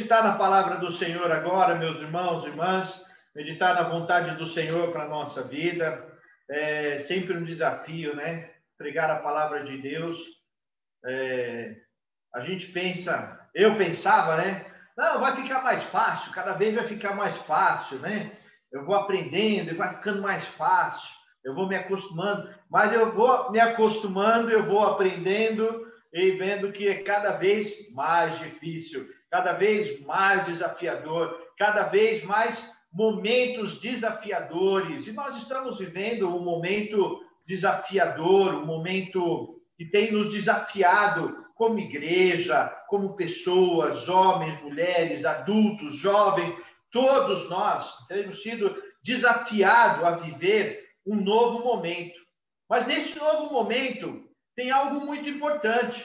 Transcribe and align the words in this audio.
meditar 0.00 0.24
na 0.24 0.38
palavra 0.38 0.76
do 0.76 0.90
Senhor 0.92 1.30
agora, 1.30 1.74
meus 1.74 2.00
irmãos 2.00 2.42
e 2.42 2.48
irmãs, 2.48 3.04
meditar 3.34 3.74
na 3.74 3.82
vontade 3.82 4.34
do 4.36 4.46
Senhor 4.46 4.90
para 4.92 5.02
a 5.02 5.08
nossa 5.08 5.42
vida. 5.42 6.08
É 6.48 7.00
sempre 7.00 7.36
um 7.36 7.44
desafio, 7.44 8.16
né? 8.16 8.50
Pregar 8.78 9.10
a 9.10 9.18
palavra 9.18 9.62
de 9.62 9.76
Deus. 9.76 10.18
É, 11.04 11.76
a 12.34 12.40
gente 12.40 12.68
pensa, 12.68 13.46
eu 13.54 13.76
pensava, 13.76 14.38
né? 14.38 14.64
Não, 14.96 15.20
vai 15.20 15.36
ficar 15.36 15.62
mais 15.62 15.84
fácil, 15.84 16.32
cada 16.32 16.54
vez 16.54 16.74
vai 16.74 16.84
ficar 16.84 17.14
mais 17.14 17.36
fácil, 17.38 17.98
né? 17.98 18.32
Eu 18.72 18.86
vou 18.86 18.94
aprendendo 18.94 19.70
e 19.70 19.76
vai 19.76 19.96
ficando 19.96 20.22
mais 20.22 20.44
fácil, 20.46 21.10
eu 21.44 21.54
vou 21.54 21.68
me 21.68 21.76
acostumando, 21.76 22.48
mas 22.70 22.90
eu 22.94 23.12
vou 23.12 23.50
me 23.50 23.60
acostumando, 23.60 24.50
eu 24.50 24.64
vou 24.64 24.82
aprendendo 24.82 25.86
e 26.12 26.32
vendo 26.32 26.72
que 26.72 26.88
é 26.88 27.02
cada 27.02 27.32
vez 27.32 27.90
mais 27.92 28.38
difícil, 28.38 29.06
cada 29.30 29.52
vez 29.52 30.00
mais 30.00 30.44
desafiador, 30.46 31.38
cada 31.56 31.84
vez 31.84 32.24
mais 32.24 32.70
momentos 32.92 33.78
desafiadores. 33.78 35.06
E 35.06 35.12
nós 35.12 35.36
estamos 35.36 35.78
vivendo 35.78 36.28
um 36.28 36.42
momento 36.42 37.20
desafiador, 37.46 38.54
um 38.54 38.66
momento 38.66 39.60
que 39.76 39.84
tem 39.84 40.12
nos 40.12 40.32
desafiado 40.32 41.44
como 41.54 41.78
igreja, 41.78 42.66
como 42.88 43.14
pessoas, 43.14 44.08
homens, 44.08 44.60
mulheres, 44.62 45.24
adultos, 45.24 45.94
jovens, 45.94 46.54
todos 46.90 47.48
nós 47.48 48.06
temos 48.08 48.42
sido 48.42 48.74
desafiados 49.02 50.04
a 50.04 50.12
viver 50.12 50.88
um 51.06 51.16
novo 51.16 51.64
momento. 51.64 52.18
Mas 52.68 52.86
nesse 52.86 53.16
novo 53.18 53.52
momento, 53.52 54.24
tem 54.56 54.70
algo 54.70 55.04
muito 55.04 55.28
importante. 55.28 56.04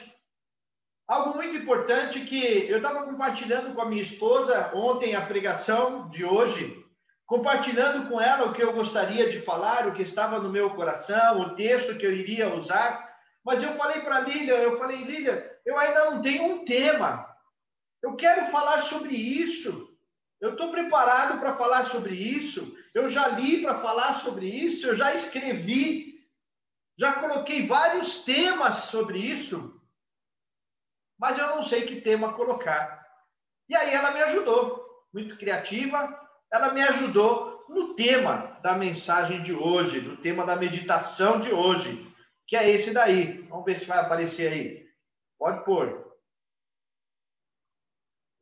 Algo 1.08 1.36
muito 1.36 1.56
importante 1.56 2.22
que 2.22 2.68
eu 2.68 2.78
estava 2.78 3.06
compartilhando 3.06 3.76
com 3.76 3.82
a 3.82 3.86
minha 3.86 4.02
esposa 4.02 4.72
ontem 4.74 5.16
a 5.16 5.26
pregação 5.26 6.10
de 6.10 6.26
hoje, 6.26 6.84
compartilhando 7.28 8.10
com 8.10 8.20
ela 8.20 8.48
o 8.48 8.54
que 8.54 8.64
eu 8.64 8.74
gostaria 8.74 9.30
de 9.30 9.40
falar, 9.42 9.88
o 9.88 9.94
que 9.94 10.02
estava 10.02 10.40
no 10.40 10.52
meu 10.52 10.72
coração, 10.72 11.42
o 11.42 11.56
texto 11.56 11.96
que 11.98 12.06
eu 12.06 12.12
iria 12.12 12.56
usar. 12.56 13.08
Mas 13.44 13.62
eu 13.62 13.74
falei 13.76 14.02
para 14.02 14.22
Lília, 14.22 14.56
eu 14.56 14.78
falei, 14.80 15.04
Lília, 15.04 15.60
eu 15.64 15.78
ainda 15.78 16.10
não 16.10 16.22
tenho 16.22 16.44
um 16.44 16.66
tema. 16.66 17.30
Eu 18.02 18.16
quero 18.16 18.48
falar 18.48 18.82
sobre 18.82 19.16
isso. 19.16 19.88
Eu 20.42 20.54
estou 20.54 20.72
preparado 20.72 21.40
para 21.40 21.56
falar 21.56 21.86
sobre 21.86 22.16
isso. 22.16 22.76
Eu 22.96 23.10
já 23.10 23.28
li 23.28 23.62
para 23.62 23.80
falar 23.80 24.22
sobre 24.22 24.48
isso. 24.48 24.88
Eu 24.88 24.96
já 24.96 25.14
escrevi 25.14 26.16
já 26.98 27.14
coloquei 27.14 27.68
vários 27.68 28.24
temas 28.24 28.86
sobre 28.86 29.20
isso, 29.20 29.75
mas 31.18 31.38
eu 31.38 31.48
não 31.50 31.64
sei 31.64 31.84
que 31.84 32.02
tema 32.02 32.34
colocar. 32.34 33.06
E 33.70 33.76
aí 33.76 33.94
ela 33.94 34.12
me 34.12 34.22
ajudou, 34.24 34.86
muito 35.14 35.38
criativa, 35.38 36.20
ela 36.52 36.74
me 36.74 36.82
ajudou 36.84 37.66
no 37.70 37.96
tema 37.96 38.60
da 38.62 38.76
mensagem 38.76 39.42
de 39.42 39.54
hoje, 39.54 40.02
no 40.02 40.18
tema 40.18 40.46
da 40.46 40.56
meditação 40.56 41.40
de 41.40 41.52
hoje, 41.52 42.14
que 42.48 42.56
é 42.56 42.70
esse 42.70 42.92
daí. 42.92 43.42
Vamos 43.50 43.66
ver 43.66 43.80
se 43.80 43.86
vai 43.86 44.00
aparecer 44.00 44.52
aí. 44.52 44.86
Pode 45.38 45.64
pôr. 45.66 46.06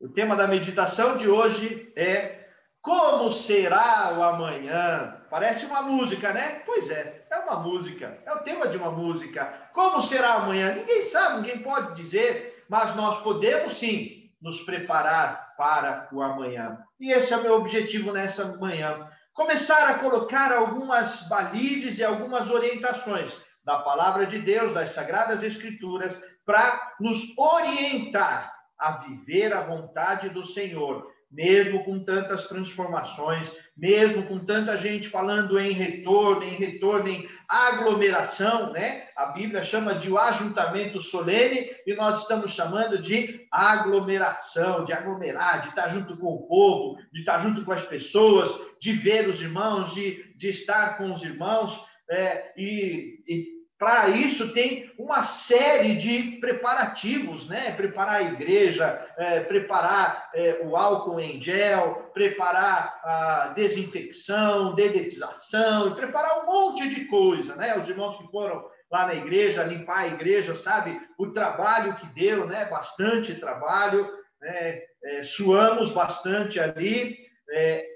O 0.00 0.08
tema 0.08 0.36
da 0.36 0.46
meditação 0.46 1.16
de 1.16 1.28
hoje 1.28 1.92
é 1.96 2.44
Como 2.82 3.30
será 3.30 4.12
o 4.18 4.22
amanhã? 4.22 5.24
Parece 5.30 5.64
uma 5.64 5.80
música, 5.82 6.32
né? 6.32 6.60
Pois 6.66 6.90
é, 6.90 7.26
é 7.30 7.38
uma 7.38 7.56
música, 7.60 8.22
é 8.26 8.32
o 8.34 8.40
tema 8.40 8.68
de 8.68 8.76
uma 8.76 8.90
música. 8.90 9.70
Como 9.72 10.02
será 10.02 10.34
amanhã? 10.34 10.74
Ninguém 10.74 11.04
sabe, 11.04 11.36
ninguém 11.36 11.62
pode 11.62 11.94
dizer, 11.94 12.53
mas 12.74 12.96
nós 12.96 13.22
podemos 13.22 13.76
sim 13.76 14.32
nos 14.42 14.60
preparar 14.62 15.54
para 15.56 16.08
o 16.10 16.20
amanhã. 16.20 16.76
E 16.98 17.12
esse 17.12 17.32
é 17.32 17.36
o 17.36 17.42
meu 17.44 17.54
objetivo 17.54 18.10
nessa 18.10 18.44
manhã. 18.56 19.08
Começar 19.32 19.90
a 19.90 20.00
colocar 20.00 20.50
algumas 20.50 21.20
balizes 21.28 21.98
e 21.98 22.02
algumas 22.02 22.50
orientações 22.50 23.32
da 23.64 23.78
palavra 23.78 24.26
de 24.26 24.40
Deus, 24.40 24.74
das 24.74 24.90
sagradas 24.90 25.44
escrituras, 25.44 26.18
para 26.44 26.96
nos 26.98 27.22
orientar 27.38 28.52
a 28.76 28.90
viver 28.96 29.54
a 29.54 29.62
vontade 29.62 30.28
do 30.30 30.44
Senhor 30.44 31.08
mesmo 31.34 31.82
com 31.84 31.98
tantas 31.98 32.46
transformações, 32.46 33.50
mesmo 33.76 34.22
com 34.24 34.38
tanta 34.38 34.76
gente 34.76 35.08
falando 35.08 35.58
em 35.58 35.72
retorno, 35.72 36.44
em 36.44 36.54
retorno, 36.54 37.08
em 37.08 37.28
aglomeração, 37.48 38.72
né? 38.72 39.08
A 39.16 39.26
Bíblia 39.26 39.62
chama 39.64 39.96
de 39.96 40.10
o 40.10 40.16
ajuntamento 40.16 41.00
solene 41.02 41.70
e 41.84 41.94
nós 41.94 42.22
estamos 42.22 42.52
chamando 42.52 43.02
de 43.02 43.46
aglomeração, 43.50 44.84
de 44.84 44.92
aglomerar, 44.92 45.62
de 45.62 45.68
estar 45.70 45.88
junto 45.88 46.16
com 46.16 46.28
o 46.28 46.46
povo, 46.46 46.98
de 47.12 47.20
estar 47.20 47.40
junto 47.40 47.64
com 47.64 47.72
as 47.72 47.84
pessoas, 47.84 48.54
de 48.80 48.92
ver 48.92 49.28
os 49.28 49.42
irmãos, 49.42 49.92
de, 49.92 50.32
de 50.36 50.50
estar 50.50 50.96
com 50.96 51.12
os 51.12 51.22
irmãos. 51.22 51.78
É, 52.08 52.52
e, 52.56 53.22
e 53.26 53.53
para 53.78 54.08
isso 54.08 54.52
tem 54.52 54.92
uma 54.96 55.22
série 55.22 55.96
de 55.96 56.38
preparativos, 56.38 57.48
né? 57.48 57.72
Preparar 57.72 58.16
a 58.16 58.22
igreja, 58.22 59.04
é, 59.16 59.40
preparar 59.40 60.30
é, 60.32 60.60
o 60.64 60.76
álcool 60.76 61.18
em 61.18 61.40
gel, 61.40 62.10
preparar 62.14 63.00
a 63.02 63.52
desinfecção, 63.54 64.74
dedetização, 64.74 65.94
preparar 65.94 66.42
um 66.42 66.46
monte 66.46 66.88
de 66.88 67.06
coisa, 67.06 67.56
né? 67.56 67.76
Os 67.76 67.88
irmãos 67.88 68.16
que 68.16 68.30
foram 68.30 68.64
lá 68.90 69.06
na 69.06 69.14
igreja, 69.14 69.64
limpar 69.64 69.98
a 69.98 70.08
igreja, 70.08 70.54
sabe? 70.54 71.00
O 71.18 71.32
trabalho 71.32 71.96
que 71.96 72.06
deu, 72.14 72.46
né? 72.46 72.66
Bastante 72.66 73.34
trabalho, 73.34 74.08
né? 74.40 74.82
É, 75.04 75.22
suamos 75.24 75.90
bastante 75.90 76.60
ali, 76.60 77.18
é, 77.50 77.86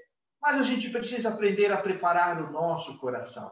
mas 0.41 0.59
a 0.59 0.63
gente 0.63 0.89
precisa 0.89 1.29
aprender 1.29 1.71
a 1.71 1.77
preparar 1.77 2.41
o 2.41 2.51
nosso 2.51 2.97
coração 2.99 3.49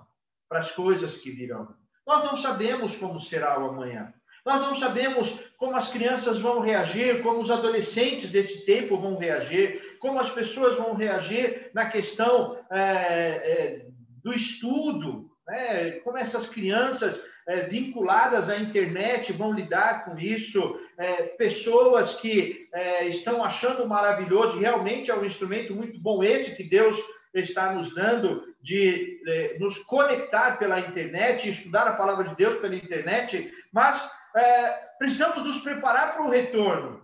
para 0.49 0.59
as 0.59 0.71
coisas 0.71 1.17
que 1.17 1.31
virão. 1.31 1.76
Nós 2.07 2.23
não 2.23 2.37
sabemos 2.37 2.95
como 2.95 3.19
será 3.19 3.59
o 3.59 3.69
amanhã. 3.69 4.13
Nós 4.45 4.61
não 4.61 4.75
sabemos 4.75 5.37
como 5.57 5.75
as 5.75 5.89
crianças 5.89 6.39
vão 6.39 6.61
reagir, 6.61 7.21
como 7.21 7.41
os 7.41 7.51
adolescentes 7.51 8.29
deste 8.29 8.59
tempo 8.59 8.97
vão 8.97 9.17
reagir, 9.17 9.97
como 9.99 10.17
as 10.17 10.29
pessoas 10.29 10.77
vão 10.77 10.93
reagir 10.93 11.69
na 11.73 11.89
questão 11.89 12.57
é, 12.71 12.79
é, 12.79 13.85
do 14.23 14.33
estudo, 14.33 15.29
né? 15.45 15.91
como 15.99 16.17
essas 16.17 16.47
crianças 16.47 17.21
é, 17.45 17.63
vinculadas 17.63 18.49
à 18.49 18.57
internet 18.57 19.33
vão 19.33 19.51
lidar 19.51 20.05
com 20.05 20.17
isso, 20.17 20.79
é, 20.97 21.23
pessoas 21.23 22.15
que 22.15 22.69
é, 22.73 23.07
estão 23.07 23.43
achando 23.43 23.85
maravilhoso, 23.85 24.57
realmente 24.59 25.11
é 25.11 25.15
um 25.15 25.25
instrumento 25.25 25.75
muito 25.75 25.99
bom 25.99 26.23
esse 26.23 26.55
que 26.55 26.63
Deus 26.63 26.97
está 27.33 27.73
nos 27.73 27.93
dando 27.93 28.43
de 28.67 29.21
eh, 29.25 29.55
nos 29.61 29.77
conectar 29.79 30.59
pela 30.59 30.77
internet, 30.77 31.49
estudar 31.49 31.87
a 31.87 31.95
palavra 31.95 32.27
de 32.27 32.35
Deus 32.35 32.59
pela 32.59 32.75
internet, 32.75 33.49
mas 33.71 34.11
eh, 34.35 34.71
precisamos 34.99 35.41
nos 35.45 35.61
preparar 35.61 36.15
para 36.15 36.25
o 36.25 36.29
retorno. 36.29 37.01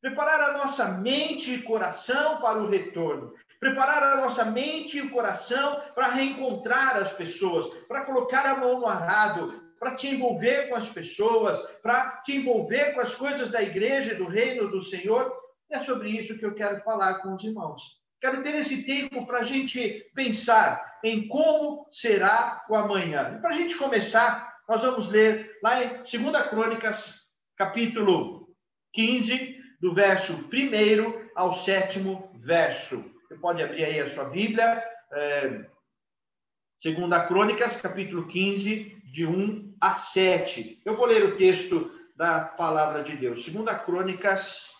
Preparar 0.00 0.40
a 0.40 0.58
nossa 0.58 0.86
mente 0.86 1.54
e 1.54 1.62
coração 1.62 2.40
para 2.40 2.58
o 2.58 2.68
retorno. 2.68 3.32
Preparar 3.60 4.02
a 4.02 4.16
nossa 4.16 4.44
mente 4.44 4.98
e 4.98 5.02
o 5.02 5.10
coração 5.10 5.80
para 5.94 6.08
reencontrar 6.08 6.96
as 6.96 7.12
pessoas, 7.12 7.68
para 7.86 8.04
colocar 8.04 8.44
a 8.44 8.56
mão 8.56 8.80
no 8.80 8.86
arado, 8.88 9.62
para 9.78 9.94
te 9.94 10.08
envolver 10.08 10.68
com 10.68 10.74
as 10.74 10.88
pessoas, 10.88 11.56
para 11.80 12.22
te 12.24 12.38
envolver 12.38 12.92
com 12.92 13.00
as 13.00 13.14
coisas 13.14 13.50
da 13.50 13.62
igreja 13.62 14.14
e 14.14 14.16
do 14.16 14.26
reino 14.26 14.68
do 14.68 14.82
Senhor. 14.82 15.32
É 15.70 15.78
sobre 15.84 16.10
isso 16.10 16.36
que 16.36 16.44
eu 16.44 16.54
quero 16.54 16.82
falar 16.82 17.22
com 17.22 17.36
os 17.36 17.44
irmãos. 17.44 18.03
Quero 18.24 18.42
ter 18.42 18.54
esse 18.54 18.82
tempo 18.84 19.26
para 19.26 19.40
a 19.40 19.42
gente 19.42 20.10
pensar 20.14 20.98
em 21.04 21.28
como 21.28 21.86
será 21.90 22.64
o 22.70 22.74
amanhã. 22.74 23.34
E 23.36 23.40
para 23.42 23.50
a 23.50 23.54
gente 23.54 23.76
começar, 23.76 24.60
nós 24.66 24.80
vamos 24.80 25.10
ler 25.10 25.58
lá 25.62 25.84
em 25.84 25.88
2 25.88 26.48
Crônicas, 26.48 27.16
capítulo 27.54 28.48
15, 28.94 29.58
do 29.78 29.92
verso 29.92 30.32
1 30.32 31.28
ao 31.34 31.54
7 31.54 32.00
verso. 32.36 33.04
Você 33.28 33.34
pode 33.34 33.62
abrir 33.62 33.84
aí 33.84 34.00
a 34.00 34.10
sua 34.10 34.24
Bíblia, 34.24 34.82
é, 35.12 35.66
2 36.82 37.28
Crônicas, 37.28 37.76
capítulo 37.76 38.26
15, 38.26 39.02
de 39.12 39.26
1 39.26 39.76
a 39.78 39.96
7. 39.96 40.80
Eu 40.82 40.96
vou 40.96 41.04
ler 41.04 41.24
o 41.24 41.36
texto 41.36 41.92
da 42.16 42.46
palavra 42.46 43.02
de 43.02 43.18
Deus. 43.18 43.46
2 43.46 43.82
Crônicas 43.82 44.70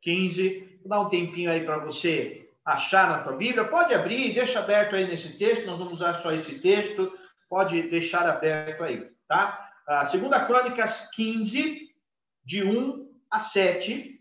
15, 0.00 0.78
vou 0.80 0.88
dar 0.88 1.00
um 1.02 1.10
tempinho 1.10 1.50
aí 1.50 1.62
para 1.62 1.76
você 1.76 2.45
achar 2.66 3.08
na 3.08 3.22
tua 3.22 3.36
Bíblia, 3.36 3.64
pode 3.64 3.94
abrir, 3.94 4.34
deixa 4.34 4.58
aberto 4.58 4.96
aí 4.96 5.06
nesse 5.06 5.38
texto, 5.38 5.66
nós 5.66 5.78
vamos 5.78 5.94
usar 5.94 6.20
só 6.20 6.32
esse 6.32 6.58
texto, 6.58 7.16
pode 7.48 7.80
deixar 7.82 8.28
aberto 8.28 8.82
aí, 8.82 9.08
tá? 9.28 9.70
A 9.86 10.06
segunda 10.06 10.44
Crônicas 10.44 11.08
15, 11.12 11.88
de 12.44 12.64
1 12.64 13.08
a 13.30 13.40
7, 13.40 14.20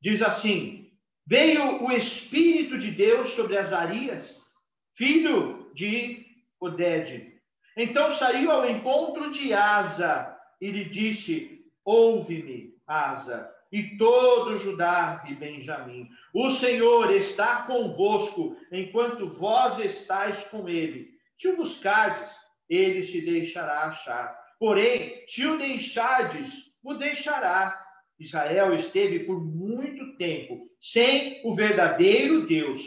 diz 0.00 0.22
assim: 0.22 0.90
Veio 1.26 1.84
o 1.84 1.92
Espírito 1.92 2.78
de 2.78 2.90
Deus 2.90 3.30
sobre 3.34 3.58
Azarias, 3.58 4.40
filho 4.94 5.70
de 5.74 6.24
Oded. 6.58 7.30
Então 7.76 8.10
saiu 8.10 8.50
ao 8.50 8.68
encontro 8.68 9.30
de 9.30 9.52
Asa 9.52 10.34
e 10.60 10.70
lhe 10.70 10.86
disse: 10.86 11.62
Ouve-me, 11.84 12.74
Asa. 12.86 13.50
E 13.72 13.96
todo 13.96 14.58
Judá 14.58 15.24
e 15.26 15.34
Benjamim. 15.34 16.08
O 16.34 16.50
Senhor 16.50 17.10
está 17.10 17.62
convosco 17.62 18.54
enquanto 18.70 19.30
vós 19.38 19.78
estáis 19.78 20.38
com 20.44 20.68
ele. 20.68 21.08
Se 21.38 21.48
o 21.48 21.56
buscardes, 21.56 22.30
ele 22.68 23.04
se 23.04 23.22
deixará 23.22 23.84
achar. 23.84 24.38
Porém, 24.58 25.24
se 25.26 25.46
o 25.46 25.56
deixardes, 25.56 26.52
o 26.84 26.94
deixará. 26.94 27.80
Israel 28.20 28.74
esteve 28.74 29.20
por 29.20 29.42
muito 29.44 30.16
tempo 30.16 30.68
sem 30.80 31.40
o 31.44 31.54
verdadeiro 31.54 32.46
Deus, 32.46 32.82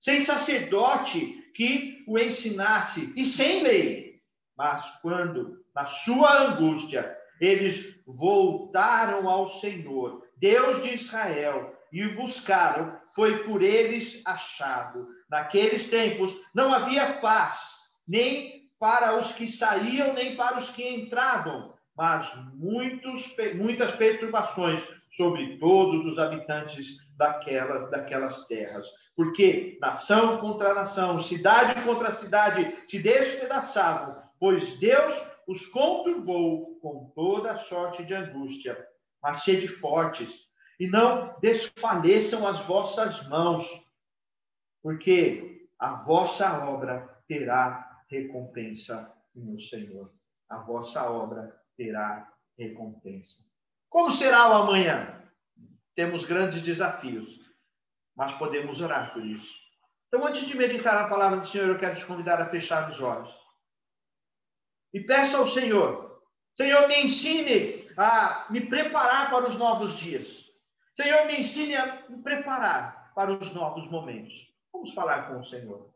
sem 0.00 0.24
sacerdote 0.24 1.50
que 1.54 2.04
o 2.06 2.18
ensinasse 2.18 3.12
e 3.16 3.24
sem 3.24 3.62
lei. 3.62 4.20
Mas 4.56 4.84
quando, 5.02 5.62
na 5.74 5.86
sua 5.86 6.42
angústia, 6.42 7.14
eles 7.40 7.94
voltaram 8.06 9.28
ao 9.28 9.50
Senhor, 9.60 10.26
Deus 10.40 10.82
de 10.82 10.94
Israel, 10.94 11.74
e 11.92 12.04
o 12.04 12.16
buscaram, 12.16 12.96
foi 13.14 13.44
por 13.44 13.62
eles 13.62 14.20
achado. 14.24 15.08
Naqueles 15.30 15.88
tempos 15.88 16.36
não 16.54 16.72
havia 16.72 17.14
paz, 17.14 17.58
nem 18.06 18.68
para 18.78 19.18
os 19.18 19.32
que 19.32 19.48
saíam, 19.48 20.12
nem 20.12 20.36
para 20.36 20.58
os 20.58 20.70
que 20.70 20.88
entravam, 20.88 21.74
mas 21.96 22.30
muitos, 22.54 23.34
muitas 23.56 23.90
perturbações 23.92 24.82
sobre 25.16 25.58
todos 25.58 26.06
os 26.06 26.18
habitantes 26.18 26.96
daquelas, 27.16 27.90
daquelas 27.90 28.46
terras. 28.46 28.86
Porque 29.16 29.76
nação 29.80 30.38
contra 30.38 30.74
nação, 30.74 31.20
cidade 31.20 31.82
contra 31.82 32.12
cidade 32.12 32.72
se 32.86 33.00
despedaçavam, 33.00 34.22
pois 34.38 34.78
Deus 34.78 35.20
os 35.48 35.66
conturbou 35.66 36.78
com 36.80 37.10
toda 37.16 37.56
sorte 37.56 38.04
de 38.04 38.14
angústia. 38.14 38.78
Mas 39.22 39.42
sede 39.42 39.66
fortes, 39.66 40.48
e 40.78 40.86
não 40.86 41.38
desfaleçam 41.40 42.46
as 42.46 42.60
vossas 42.60 43.26
mãos, 43.28 43.66
porque 44.82 45.68
a 45.78 45.94
vossa 46.02 46.64
obra 46.64 47.22
terá 47.26 48.02
recompensa 48.08 49.12
no 49.34 49.60
Senhor. 49.60 50.12
A 50.48 50.58
vossa 50.58 51.10
obra 51.10 51.54
terá 51.76 52.32
recompensa. 52.56 53.36
Como 53.88 54.12
será 54.12 54.48
o 54.48 54.62
amanhã? 54.62 55.22
Temos 55.94 56.24
grandes 56.24 56.62
desafios, 56.62 57.40
mas 58.16 58.32
podemos 58.34 58.80
orar 58.80 59.12
por 59.12 59.24
isso. 59.24 59.52
Então, 60.06 60.26
antes 60.26 60.46
de 60.46 60.56
meditar 60.56 60.96
a 60.96 61.08
palavra 61.08 61.40
do 61.40 61.48
Senhor, 61.48 61.68
eu 61.68 61.78
quero 61.78 61.96
te 61.96 62.06
convidar 62.06 62.40
a 62.40 62.48
fechar 62.48 62.90
os 62.90 63.00
olhos. 63.00 63.30
E 64.92 65.00
peça 65.00 65.38
ao 65.38 65.46
Senhor: 65.46 66.22
Senhor, 66.56 66.88
me 66.88 67.02
ensine 67.02 67.87
a 67.98 68.46
me 68.48 68.60
preparar 68.60 69.28
para 69.28 69.48
os 69.48 69.56
novos 69.56 69.98
dias. 69.98 70.48
Senhor, 70.96 71.26
me 71.26 71.40
ensine 71.40 71.74
a 71.74 72.04
me 72.08 72.22
preparar 72.22 73.10
para 73.12 73.32
os 73.32 73.52
novos 73.52 73.90
momentos. 73.90 74.32
Vamos 74.72 74.94
falar 74.94 75.28
com 75.28 75.40
o 75.40 75.44
Senhor. 75.44 75.90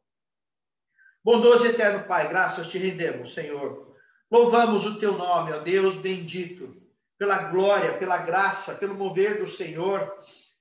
Bondoso 1.24 1.64
eterno 1.64 2.04
Pai, 2.04 2.28
graças 2.28 2.66
te 2.66 2.76
rendemos, 2.76 3.32
Senhor. 3.32 3.96
Louvamos 4.28 4.84
o 4.84 4.98
teu 4.98 5.16
nome, 5.16 5.52
ó 5.52 5.60
Deus 5.60 5.94
bendito, 5.94 6.82
pela 7.16 7.50
glória, 7.50 7.96
pela 7.98 8.18
graça, 8.18 8.74
pelo 8.74 8.96
mover 8.96 9.44
do 9.44 9.52
Senhor, 9.52 10.12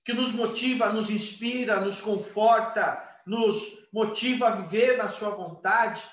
que 0.05 0.13
nos 0.13 0.31
motiva, 0.31 0.93
nos 0.93 1.09
inspira, 1.09 1.79
nos 1.79 1.99
conforta, 1.99 3.03
nos 3.25 3.79
motiva 3.91 4.47
a 4.47 4.55
viver 4.57 4.97
na 4.97 5.09
sua 5.09 5.31
vontade. 5.31 6.03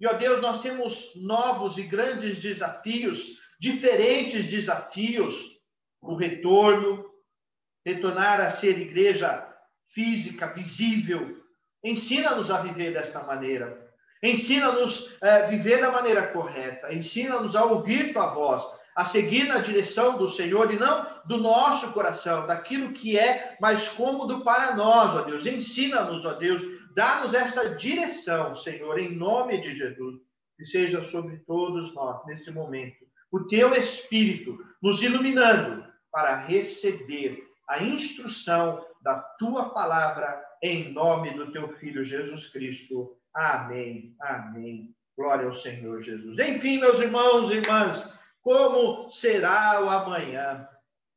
E, 0.00 0.06
ó 0.06 0.14
Deus, 0.14 0.40
nós 0.40 0.62
temos 0.62 1.12
novos 1.14 1.76
e 1.76 1.82
grandes 1.82 2.38
desafios, 2.38 3.39
diferentes 3.60 4.46
desafios, 4.46 5.36
o 6.00 6.14
retorno, 6.14 7.04
retornar 7.84 8.40
a 8.40 8.50
ser 8.50 8.78
igreja 8.78 9.46
física, 9.88 10.46
visível. 10.46 11.36
Ensina-nos 11.84 12.50
a 12.50 12.62
viver 12.62 12.94
desta 12.94 13.22
maneira. 13.22 13.90
Ensina-nos 14.22 15.14
a 15.22 15.28
eh, 15.28 15.46
viver 15.48 15.80
da 15.80 15.92
maneira 15.92 16.28
correta. 16.28 16.92
Ensina-nos 16.92 17.54
a 17.54 17.64
ouvir 17.64 18.12
tua 18.14 18.32
voz, 18.34 18.64
a 18.96 19.04
seguir 19.04 19.44
na 19.44 19.58
direção 19.58 20.16
do 20.16 20.28
Senhor 20.28 20.72
e 20.72 20.78
não 20.78 21.06
do 21.26 21.36
nosso 21.36 21.92
coração, 21.92 22.46
daquilo 22.46 22.92
que 22.92 23.18
é 23.18 23.56
mais 23.60 23.88
cômodo 23.88 24.42
para 24.42 24.74
nós, 24.74 25.14
ó 25.16 25.22
Deus. 25.22 25.44
Ensina-nos, 25.46 26.24
ó 26.24 26.32
Deus, 26.34 26.62
dá-nos 26.94 27.34
esta 27.34 27.74
direção, 27.74 28.54
Senhor, 28.54 28.98
em 28.98 29.14
nome 29.14 29.60
de 29.60 29.74
Jesus, 29.74 30.16
que 30.56 30.64
seja 30.64 31.02
sobre 31.08 31.38
todos 31.46 31.94
nós 31.94 32.24
nesse 32.26 32.50
momento. 32.50 33.09
O 33.30 33.46
teu 33.46 33.74
Espírito 33.74 34.58
nos 34.82 35.02
iluminando 35.02 35.84
para 36.10 36.36
receber 36.36 37.42
a 37.68 37.82
instrução 37.82 38.84
da 39.02 39.20
tua 39.38 39.70
palavra 39.70 40.44
em 40.62 40.92
nome 40.92 41.32
do 41.34 41.52
teu 41.52 41.68
filho 41.76 42.04
Jesus 42.04 42.48
Cristo. 42.48 43.16
Amém. 43.32 44.14
Amém. 44.20 44.94
Glória 45.16 45.46
ao 45.46 45.54
Senhor 45.54 46.02
Jesus. 46.02 46.38
Enfim, 46.38 46.78
meus 46.78 46.98
irmãos 46.98 47.50
e 47.50 47.54
irmãs, 47.54 48.12
como 48.42 49.10
será 49.10 49.84
o 49.84 49.90
amanhã? 49.90 50.68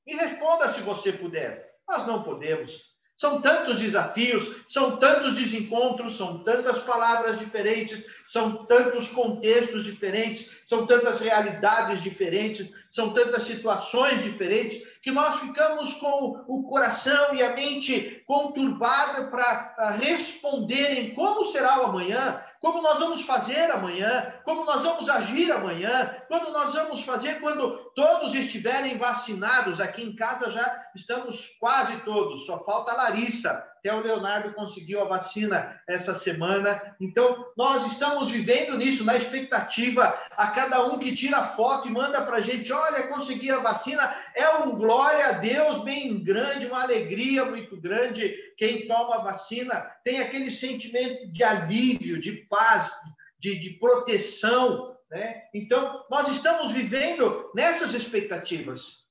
Me 0.05 0.13
responda 0.13 0.73
se 0.73 0.81
você 0.81 1.11
puder. 1.11 1.73
Nós 1.87 2.05
não 2.05 2.23
podemos. 2.23 2.92
São 3.23 3.39
tantos 3.39 3.79
desafios, 3.79 4.53
são 4.67 4.97
tantos 4.97 5.35
desencontros, 5.35 6.17
são 6.17 6.43
tantas 6.43 6.79
palavras 6.79 7.39
diferentes, 7.39 8.03
são 8.27 8.65
tantos 8.65 9.07
contextos 9.07 9.85
diferentes, 9.85 10.51
são 10.67 10.85
tantas 10.85 11.21
realidades 11.21 12.03
diferentes, 12.03 12.69
são 12.91 13.13
tantas 13.13 13.45
situações 13.45 14.21
diferentes, 14.21 14.85
que 15.01 15.09
nós 15.09 15.39
ficamos 15.39 15.93
com 15.93 16.43
o 16.49 16.63
coração 16.63 17.33
e 17.33 17.41
a 17.41 17.53
mente 17.53 18.21
conturbada 18.27 19.27
para 19.27 19.73
ah, 19.77 19.91
responder 19.91 20.99
em 20.99 21.13
como 21.13 21.45
será 21.45 21.79
o 21.79 21.85
amanhã, 21.85 22.41
como 22.59 22.81
nós 22.81 22.99
vamos 22.99 23.21
fazer 23.21 23.71
amanhã, 23.71 24.33
como 24.43 24.65
nós 24.65 24.83
vamos 24.83 25.07
agir 25.07 25.49
amanhã, 25.49 26.13
quando 26.33 26.51
nós 26.51 26.73
vamos 26.73 27.03
fazer 27.03 27.39
quando 27.39 27.91
todos 27.93 28.33
estiverem 28.33 28.97
vacinados. 28.97 29.79
Aqui 29.79 30.01
em 30.01 30.15
casa 30.15 30.49
já 30.49 30.83
estamos 30.95 31.47
quase 31.59 31.97
todos, 31.97 32.47
só 32.47 32.63
falta 32.63 32.91
a 32.91 32.95
Larissa. 32.95 33.63
Até 33.77 33.93
o 33.93 33.99
Leonardo 33.99 34.51
conseguiu 34.53 35.01
a 35.01 35.05
vacina 35.05 35.79
essa 35.87 36.15
semana. 36.15 36.81
Então, 36.99 37.45
nós 37.55 37.85
estamos 37.85 38.31
vivendo 38.31 38.75
nisso, 38.77 39.03
na 39.03 39.15
expectativa. 39.15 40.17
A 40.31 40.47
cada 40.47 40.83
um 40.87 40.97
que 40.97 41.13
tira 41.13 41.49
foto 41.49 41.87
e 41.87 41.91
manda 41.91 42.19
para 42.23 42.37
a 42.37 42.41
gente: 42.41 42.73
olha, 42.73 43.07
consegui 43.09 43.51
a 43.51 43.59
vacina. 43.59 44.15
É 44.33 44.49
um 44.55 44.71
glória 44.75 45.27
a 45.27 45.31
Deus 45.33 45.83
bem 45.83 46.23
grande, 46.23 46.65
uma 46.65 46.81
alegria 46.81 47.45
muito 47.45 47.79
grande 47.79 48.33
quem 48.57 48.87
toma 48.87 49.17
a 49.17 49.23
vacina 49.23 49.91
tem 50.03 50.19
aquele 50.19 50.49
sentimento 50.49 51.27
de 51.31 51.43
alívio, 51.43 52.19
de 52.19 52.31
paz, 52.49 52.91
de, 53.39 53.59
de 53.59 53.71
proteção. 53.71 54.92
Né? 55.13 55.43
Então, 55.53 56.03
nós 56.09 56.27
estamos 56.29 56.71
vivendo 56.71 57.51
nessas 57.53 57.93
expectativas, 57.93 59.03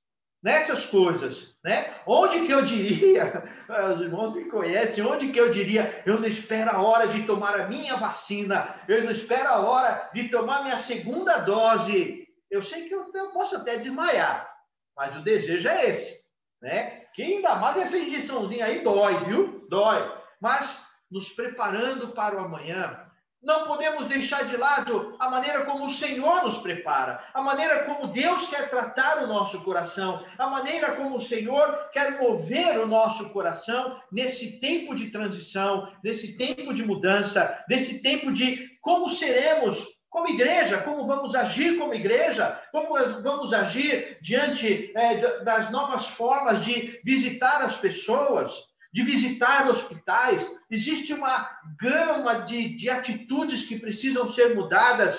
nessas 0.43 0.85
coisas. 0.85 1.55
Né? 1.65 1.95
Onde 2.05 2.45
que 2.45 2.53
eu 2.53 2.65
diria, 2.65 3.45
os 3.95 4.01
irmãos 4.01 4.35
me 4.35 4.47
conhecem, 4.47 5.07
onde 5.07 5.31
que 5.31 5.39
eu 5.39 5.53
diria, 5.53 6.03
eu 6.05 6.19
não 6.19 6.27
espero 6.27 6.73
a 6.73 6.83
hora 6.83 7.07
de 7.07 7.23
tomar 7.23 7.55
a 7.55 7.69
minha 7.69 7.97
vacina, 7.97 8.81
eu 8.89 9.05
não 9.05 9.13
espero 9.13 9.49
a 9.49 9.61
hora 9.61 10.11
de 10.13 10.29
tomar 10.29 10.65
minha 10.65 10.79
segunda 10.79 11.39
dose. 11.39 12.27
Eu 12.51 12.63
sei 12.63 12.89
que 12.89 12.95
eu, 12.95 13.09
eu 13.15 13.31
posso 13.31 13.55
até 13.55 13.77
desmaiar, 13.77 14.53
mas 14.97 15.15
o 15.17 15.23
desejo 15.23 15.69
é 15.69 15.89
esse, 15.89 16.19
né? 16.61 17.03
Que 17.15 17.23
ainda 17.23 17.55
mais 17.55 17.77
essa 17.77 17.97
injeçãozinha 17.97 18.65
aí 18.65 18.83
dói, 18.83 19.15
viu? 19.25 19.69
Dói. 19.69 20.21
Mas 20.41 20.85
nos 21.09 21.29
preparando 21.29 22.09
para 22.09 22.35
o 22.35 22.45
amanhã, 22.45 23.07
não 23.43 23.67
podemos 23.67 24.07
deixar 24.07 24.45
de 24.45 24.57
lado 24.57 25.17
a 25.19 25.29
maneira 25.29 25.65
como 25.65 25.87
o 25.87 25.91
Senhor 25.91 26.45
nos 26.45 26.59
prepara, 26.59 27.23
a 27.35 27.43
maneira 27.43 27.85
como 27.85 28.07
Deus 28.07 28.47
quer 28.49 28.71
tratar 28.71 29.25
o 29.25 29.27
nosso 29.27 29.61
coração, 29.63 30.25
a 30.39 30.47
maneira 30.47 30.93
como 30.93 31.17
o 31.17 31.23
Senhor 31.23 31.91
quer 31.93 32.21
mover 32.21 32.79
o 32.79 32.87
nosso 32.87 33.31
coração 33.31 34.01
nesse 34.11 34.61
tempo 34.61 34.95
de 34.95 35.11
transição, 35.11 35.93
nesse 36.05 36.37
tempo 36.37 36.73
de 36.73 36.85
mudança, 36.85 37.65
nesse 37.69 37.99
tempo 38.01 38.33
de 38.33 38.79
como 38.81 39.11
seremos 39.11 39.93
como 40.13 40.29
igreja, 40.29 40.79
como 40.83 41.07
vamos 41.07 41.35
agir 41.35 41.79
como 41.79 41.95
igreja, 41.95 42.61
como 42.71 42.95
vamos 43.23 43.51
agir 43.55 44.19
diante 44.21 44.93
é, 44.95 45.41
das 45.43 45.73
novas 45.73 46.07
formas 46.07 46.63
de 46.63 47.01
visitar 47.03 47.63
as 47.63 47.77
pessoas, 47.77 48.53
de 48.93 49.03
visitar 49.03 49.69
hospitais. 49.69 50.47
Existe 50.71 51.15
uma 51.15 51.49
gama 51.81 52.41
de, 52.41 52.77
de 52.77 52.91
atitudes 52.91 53.65
que 53.65 53.79
precisam 53.79 54.29
ser 54.29 54.55
mudadas, 54.55 55.19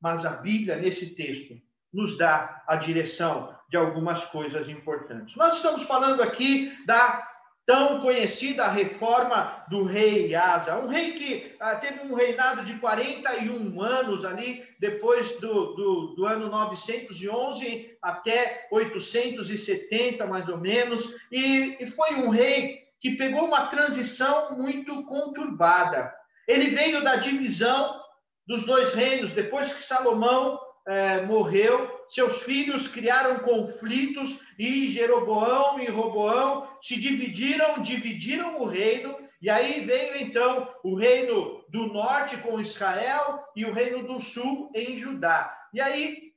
mas 0.00 0.24
a 0.24 0.30
Bíblia, 0.30 0.76
nesse 0.76 1.06
texto, 1.14 1.54
nos 1.92 2.16
dá 2.16 2.62
a 2.66 2.76
direção 2.76 3.54
de 3.68 3.76
algumas 3.76 4.24
coisas 4.26 4.68
importantes. 4.68 5.36
Nós 5.36 5.56
estamos 5.56 5.84
falando 5.84 6.22
aqui 6.22 6.72
da 6.86 7.28
tão 7.64 8.00
conhecida 8.00 8.68
reforma 8.68 9.64
do 9.68 9.84
rei 9.84 10.34
Asa, 10.34 10.78
um 10.78 10.88
rei 10.88 11.12
que 11.12 11.54
ah, 11.60 11.76
teve 11.76 12.00
um 12.00 12.14
reinado 12.14 12.64
de 12.64 12.74
41 12.74 13.80
anos 13.80 14.24
ali, 14.24 14.64
depois 14.80 15.30
do, 15.40 15.74
do, 15.74 16.14
do, 16.16 16.26
ano 16.26 16.48
911 16.48 17.96
até 18.02 18.66
870, 18.70 20.26
mais 20.26 20.48
ou 20.48 20.58
menos, 20.58 21.08
e, 21.30 21.76
e 21.78 21.86
foi 21.90 22.14
um 22.16 22.30
rei 22.30 22.81
que 23.02 23.16
pegou 23.16 23.46
uma 23.46 23.66
transição 23.66 24.56
muito 24.56 25.02
conturbada. 25.06 26.14
Ele 26.46 26.70
veio 26.70 27.02
da 27.02 27.16
divisão 27.16 28.00
dos 28.46 28.62
dois 28.62 28.94
reinos, 28.94 29.32
depois 29.32 29.72
que 29.72 29.82
Salomão 29.82 30.58
é, 30.86 31.22
morreu, 31.22 31.90
seus 32.08 32.42
filhos 32.44 32.86
criaram 32.86 33.40
conflitos 33.40 34.38
e 34.56 34.88
Jeroboão 34.88 35.80
e 35.80 35.86
Roboão 35.86 36.68
se 36.80 36.96
dividiram, 36.96 37.82
dividiram 37.82 38.60
o 38.60 38.66
reino, 38.66 39.18
e 39.40 39.50
aí 39.50 39.80
veio 39.80 40.16
então 40.18 40.72
o 40.84 40.94
reino 40.94 41.64
do 41.70 41.86
norte 41.86 42.36
com 42.36 42.60
Israel 42.60 43.42
e 43.56 43.64
o 43.64 43.72
reino 43.72 44.06
do 44.06 44.20
sul 44.20 44.70
em 44.76 44.96
Judá. 44.96 45.52
E 45.74 45.80
aí, 45.80 46.32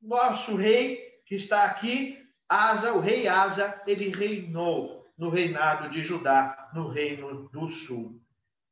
nosso 0.00 0.56
rei 0.56 1.02
que 1.26 1.34
está 1.34 1.64
aqui, 1.64 2.18
Asa, 2.48 2.94
o 2.94 3.00
rei 3.00 3.28
Asa, 3.28 3.82
ele 3.86 4.08
reinou 4.08 5.05
no 5.16 5.30
reinado 5.30 5.88
de 5.88 6.02
Judá, 6.02 6.70
no 6.74 6.88
reino 6.88 7.48
do 7.50 7.70
sul. 7.70 8.20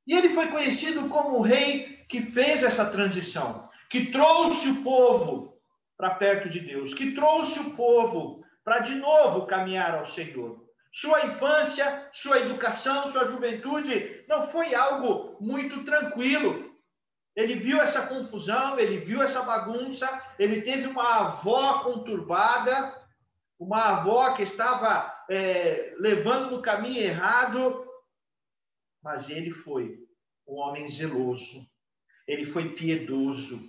E 0.07 0.15
ele 0.15 0.31
foi 0.31 0.49
conhecido 0.49 1.09
como 1.09 1.39
o 1.39 1.43
rei 1.43 2.05
que 2.09 2.21
fez 2.21 2.63
essa 2.63 2.85
transição, 2.85 3.69
que 3.89 4.11
trouxe 4.11 4.69
o 4.69 4.83
povo 4.83 5.59
para 5.97 6.15
perto 6.17 6.49
de 6.49 6.61
Deus, 6.61 6.93
que 6.93 7.13
trouxe 7.13 7.59
o 7.61 7.71
povo 7.71 8.45
para 8.63 8.81
de 8.81 8.95
novo 8.95 9.47
caminhar 9.47 9.95
ao 9.95 10.07
Senhor. 10.07 10.65
Sua 10.93 11.27
infância, 11.27 12.09
sua 12.13 12.39
educação, 12.41 13.11
sua 13.11 13.27
juventude 13.27 14.25
não 14.29 14.47
foi 14.49 14.75
algo 14.75 15.37
muito 15.41 15.83
tranquilo. 15.85 16.73
Ele 17.35 17.57
viu 17.57 17.81
essa 17.81 18.07
confusão, 18.07 18.79
ele 18.79 18.99
viu 18.99 19.21
essa 19.21 19.43
bagunça, 19.43 20.09
ele 20.39 20.63
teve 20.63 20.87
uma 20.87 21.27
avó 21.27 21.81
conturbada, 21.81 22.95
uma 23.59 23.99
avó 23.99 24.35
que 24.35 24.43
estava 24.43 25.15
é, 25.31 25.95
levando 25.99 26.51
no 26.51 26.63
caminho 26.63 27.03
errado, 27.03 27.85
mas 29.03 29.31
ele 29.31 29.51
foi 29.51 29.99
um 30.47 30.57
homem 30.57 30.89
zeloso, 30.89 31.67
ele 32.27 32.45
foi 32.45 32.71
piedoso, 32.71 33.61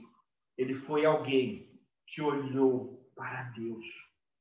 ele 0.58 0.74
foi 0.74 1.06
alguém 1.06 1.70
que 2.08 2.22
olhou 2.22 3.10
para 3.16 3.44
Deus. 3.56 3.86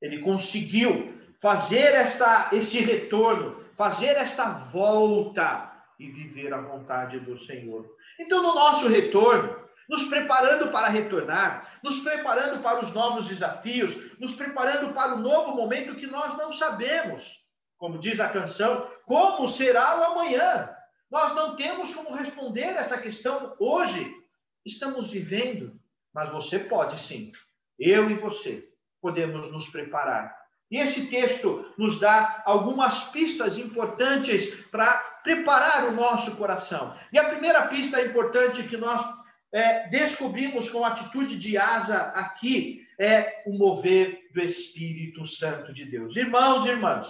Ele 0.01 0.21
conseguiu 0.21 1.15
fazer 1.41 1.95
esta, 1.95 2.51
esse 2.53 2.79
retorno, 2.81 3.65
fazer 3.77 4.17
esta 4.17 4.51
volta 4.51 5.73
e 5.99 6.11
viver 6.11 6.53
a 6.53 6.61
vontade 6.61 7.19
do 7.21 7.39
Senhor. 7.47 7.89
Então, 8.19 8.43
no 8.43 8.55
nosso 8.55 8.89
retorno, 8.89 9.64
nos 9.89 10.05
preparando 10.05 10.71
para 10.71 10.89
retornar, 10.89 11.79
nos 11.83 12.01
preparando 12.01 12.63
para 12.63 12.83
os 12.83 12.93
novos 12.93 13.27
desafios, 13.27 14.19
nos 14.19 14.35
preparando 14.35 14.93
para 14.93 15.15
o 15.15 15.21
novo 15.21 15.55
momento 15.55 15.97
que 15.97 16.07
nós 16.07 16.37
não 16.37 16.53
sabemos. 16.53 17.43
Como 17.77 17.99
diz 17.99 18.21
a 18.21 18.29
canção, 18.29 18.91
como 19.05 19.49
será 19.49 20.01
o 20.01 20.05
amanhã? 20.05 20.71
Nós 21.11 21.35
não 21.35 21.57
temos 21.57 21.95
como 21.95 22.15
responder 22.15 22.77
essa 22.77 22.99
questão 22.99 23.55
hoje. 23.59 24.11
Estamos 24.65 25.11
vivendo, 25.11 25.79
mas 26.13 26.31
você 26.31 26.59
pode 26.59 26.99
sim. 27.03 27.33
Eu 27.79 28.11
e 28.11 28.15
você 28.15 28.69
podemos 29.01 29.53
nos 29.53 29.69
preparar. 29.69 30.35
E 30.71 30.79
esse 30.79 31.07
texto 31.07 31.73
nos 31.77 32.01
dá 32.01 32.43
algumas 32.47 33.05
pistas 33.05 33.59
importantes 33.59 34.53
para 34.71 34.97
preparar 35.23 35.89
o 35.89 35.93
nosso 35.93 36.35
coração. 36.37 36.97
E 37.13 37.19
a 37.19 37.29
primeira 37.29 37.67
pista 37.69 38.01
importante 38.01 38.63
que 38.65 38.77
nós 38.77 39.05
é, 39.55 39.87
descobrimos 39.89 40.69
com 40.69 40.85
a 40.85 40.89
atitude 40.89 41.39
de 41.39 41.57
Asa 41.57 42.09
aqui 42.09 42.85
é 42.99 43.45
o 43.47 43.53
mover 43.57 44.29
do 44.35 44.41
Espírito 44.41 45.29
Santo 45.29 45.73
de 45.73 45.85
Deus. 45.85 46.17
Irmãos 46.17 46.67
e 46.67 46.71
irmãs, 46.71 47.07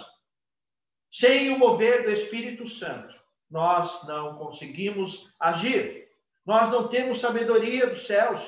sem 1.11 1.49
o 1.49 1.57
mover 1.57 2.03
do 2.03 2.11
Espírito 2.11 2.69
Santo, 2.69 3.15
nós 3.49 4.05
não 4.05 4.37
conseguimos 4.37 5.33
agir. 5.39 6.07
Nós 6.45 6.69
não 6.69 6.87
temos 6.87 7.19
sabedoria 7.19 7.87
dos 7.87 8.05
céus 8.05 8.43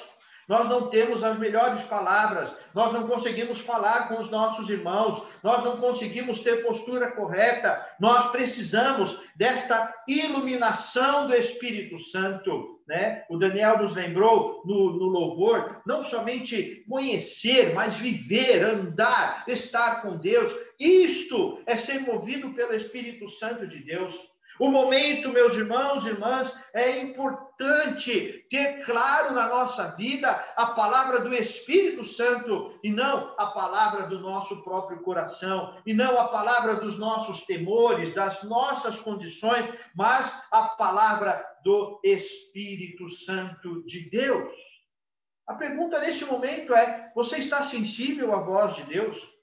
nós 0.47 0.69
não 0.69 0.89
temos 0.89 1.23
as 1.23 1.37
melhores 1.37 1.81
palavras, 1.83 2.55
nós 2.73 2.93
não 2.93 3.07
conseguimos 3.07 3.59
falar 3.61 4.07
com 4.07 4.19
os 4.19 4.29
nossos 4.29 4.69
irmãos, 4.69 5.23
nós 5.43 5.63
não 5.63 5.77
conseguimos 5.77 6.39
ter 6.39 6.65
postura 6.65 7.11
correta, 7.11 7.85
nós 7.99 8.31
precisamos 8.31 9.19
desta 9.35 9.93
iluminação 10.07 11.27
do 11.27 11.35
Espírito 11.35 11.99
Santo. 11.99 12.79
Né? 12.87 13.25
O 13.29 13.37
Daniel 13.37 13.79
nos 13.79 13.93
lembrou 13.93 14.63
no, 14.65 14.93
no 14.93 15.05
louvor, 15.05 15.81
não 15.85 16.03
somente 16.03 16.85
conhecer, 16.87 17.73
mas 17.73 17.97
viver, 17.97 18.63
andar, 18.63 19.43
estar 19.47 20.01
com 20.01 20.15
Deus. 20.15 20.53
Isto 20.79 21.61
é 21.65 21.75
ser 21.75 21.99
movido 21.99 22.53
pelo 22.53 22.73
Espírito 22.73 23.29
Santo 23.29 23.67
de 23.67 23.79
Deus. 23.79 24.15
O 24.59 24.69
momento, 24.69 25.29
meus 25.29 25.53
irmãos 25.53 26.05
e 26.05 26.09
irmãs, 26.09 26.53
é 26.73 26.99
importante 26.99 28.45
ter 28.49 28.83
claro 28.85 29.33
na 29.33 29.47
nossa 29.47 29.89
vida 29.95 30.29
a 30.55 30.67
palavra 30.67 31.19
do 31.19 31.33
Espírito 31.33 32.03
Santo 32.03 32.77
e 32.83 32.89
não 32.89 33.35
a 33.37 33.47
palavra 33.47 34.07
do 34.07 34.19
nosso 34.19 34.63
próprio 34.63 35.01
coração, 35.01 35.75
e 35.85 35.93
não 35.93 36.19
a 36.19 36.29
palavra 36.29 36.75
dos 36.75 36.97
nossos 36.97 37.41
temores, 37.41 38.15
das 38.15 38.43
nossas 38.43 38.99
condições, 38.99 39.71
mas 39.95 40.33
a 40.51 40.63
palavra 40.69 41.45
do 41.63 41.99
Espírito 42.03 43.09
Santo 43.11 43.83
de 43.85 44.09
Deus. 44.09 44.51
A 45.45 45.53
pergunta 45.53 45.99
neste 45.99 46.25
momento 46.25 46.73
é: 46.73 47.11
você 47.15 47.37
está 47.37 47.63
sensível 47.63 48.33
à 48.33 48.39
voz 48.39 48.75
de 48.75 48.83
Deus? 48.83 49.36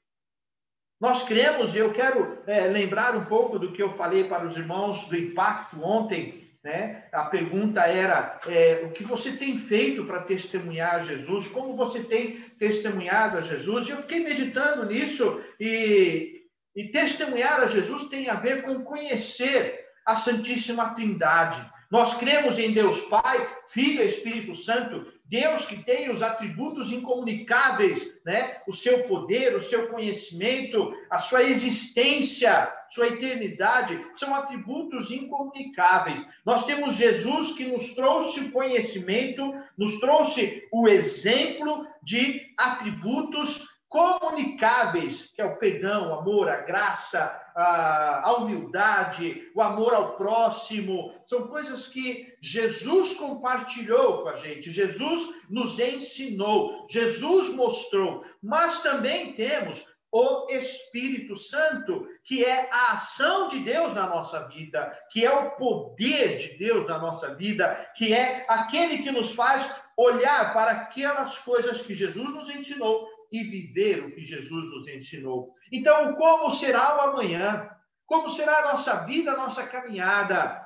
Nós 1.05 1.23
cremos, 1.23 1.75
e 1.75 1.79
eu 1.79 1.93
quero 1.93 2.39
é, 2.47 2.63
lembrar 2.63 3.15
um 3.15 3.27
pouco 3.27 3.59
do 3.59 3.73
que 3.73 3.83
eu 3.83 3.93
falei 3.93 4.25
para 4.25 4.47
os 4.47 4.57
irmãos 4.57 5.05
do 5.05 5.15
impacto 5.15 5.79
ontem. 5.85 6.49
Né? 6.65 7.05
A 7.13 7.25
pergunta 7.25 7.83
era: 7.83 8.41
é, 8.47 8.81
o 8.87 8.91
que 8.91 9.05
você 9.05 9.33
tem 9.33 9.55
feito 9.59 10.07
para 10.07 10.23
testemunhar 10.23 10.95
a 10.95 11.01
Jesus? 11.01 11.47
Como 11.49 11.77
você 11.77 12.03
tem 12.03 12.41
testemunhado 12.59 13.37
a 13.37 13.43
Jesus? 13.43 13.87
E 13.87 13.91
eu 13.91 13.99
fiquei 13.99 14.21
meditando 14.21 14.87
nisso, 14.87 15.43
e, 15.61 16.47
e 16.75 16.85
testemunhar 16.85 17.61
a 17.61 17.67
Jesus 17.67 18.09
tem 18.09 18.31
a 18.31 18.37
ver 18.37 18.63
com 18.63 18.83
conhecer 18.83 19.85
a 20.07 20.17
Santíssima 20.17 20.95
Trindade. 20.95 21.71
Nós 21.91 22.15
cremos 22.15 22.59
em 22.59 22.73
Deus 22.73 22.99
Pai, 23.03 23.47
Filho 23.69 24.03
e 24.03 24.07
Espírito 24.07 24.57
Santo, 24.57 25.07
Deus 25.35 25.67
que 25.67 25.83
tem 25.83 26.11
os 26.11 26.23
atributos 26.23 26.93
incomunicáveis, 26.93 28.09
né? 28.25 28.59
O 28.69 28.73
seu 28.73 29.03
poder, 29.09 29.57
o 29.57 29.65
seu 29.65 29.89
conhecimento, 29.89 30.95
a 31.11 31.19
sua 31.19 31.43
existência, 31.43 32.73
sua 32.89 33.09
eternidade, 33.09 34.01
são 34.15 34.33
atributos 34.33 35.11
incomunicáveis. 35.11 36.25
Nós 36.47 36.65
temos 36.67 36.95
Jesus 36.95 37.51
que 37.57 37.65
nos 37.65 37.93
trouxe 37.97 38.43
o 38.43 38.53
conhecimento, 38.53 39.53
nos 39.77 39.99
trouxe 39.99 40.69
o 40.71 40.87
exemplo 40.87 41.85
de 42.01 42.55
atributos 42.57 43.74
comunicáveis, 43.95 45.31
que 45.37 45.41
é 45.41 45.45
o 45.45 45.57
perdão, 45.57 46.11
o 46.11 46.15
amor, 46.15 46.49
a 46.49 46.57
graça, 46.57 47.41
a, 47.55 48.35
humildade, 48.39 49.49
o 49.55 49.63
amor 49.63 49.95
ao 49.95 50.17
próximo, 50.17 51.15
são 51.29 51.47
coisas 51.47 51.87
que 51.87 52.35
Jesus 52.41 53.15
compartilhou 53.15 54.23
com 54.23 54.31
a 54.31 54.37
gente, 54.37 54.73
Jesus 54.73 55.33
nos 55.49 55.79
ensinou, 55.79 56.89
Jesus 56.91 57.55
mostrou, 57.55 58.25
mas 58.43 58.83
também 58.83 59.33
temos 59.35 59.87
o 60.11 60.49
Espírito 60.51 61.37
Santo, 61.37 62.09
que 62.25 62.45
é 62.45 62.69
a 62.73 62.93
ação 62.93 63.47
de 63.47 63.61
Deus 63.61 63.95
na 63.95 64.09
nossa 64.09 64.49
vida, 64.49 64.97
que 65.11 65.25
é 65.25 65.33
o 65.33 65.53
poder 65.53 66.39
de 66.39 66.59
Deus 66.59 66.85
na 66.89 66.99
nossa 66.99 67.33
vida, 67.35 67.75
que 67.97 68.13
é 68.13 68.45
aquele 68.49 69.05
que 69.05 69.13
nos 69.13 69.35
faz 69.35 69.73
olhar 69.97 70.53
para 70.53 70.73
aquelas 70.73 71.39
coisas 71.39 71.81
que 71.81 71.95
Jesus 71.95 72.29
nos 72.33 72.49
ensinou 72.49 73.14
e 73.35 73.43
viver 73.43 74.05
o 74.05 74.15
que 74.15 74.25
Jesus 74.25 74.65
nos 74.71 74.87
ensinou. 74.87 75.53
Então, 75.73 76.15
como 76.15 76.55
será 76.55 76.97
o 76.97 77.01
amanhã? 77.11 77.69
Como 78.07 78.31
será 78.31 78.61
a 78.61 78.73
nossa 78.73 79.05
vida, 79.05 79.33
a 79.33 79.37
nossa 79.37 79.67
caminhada? 79.67 80.65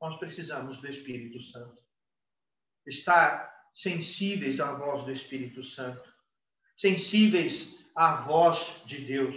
Nós 0.00 0.16
precisamos 0.20 0.78
do 0.78 0.86
Espírito 0.86 1.42
Santo. 1.42 1.82
Estar 2.86 3.52
sensíveis 3.74 4.60
à 4.60 4.72
voz 4.72 5.04
do 5.04 5.10
Espírito 5.10 5.64
Santo, 5.64 6.08
sensíveis 6.76 7.74
à 7.96 8.16
voz 8.20 8.70
de 8.86 8.98
Deus. 8.98 9.34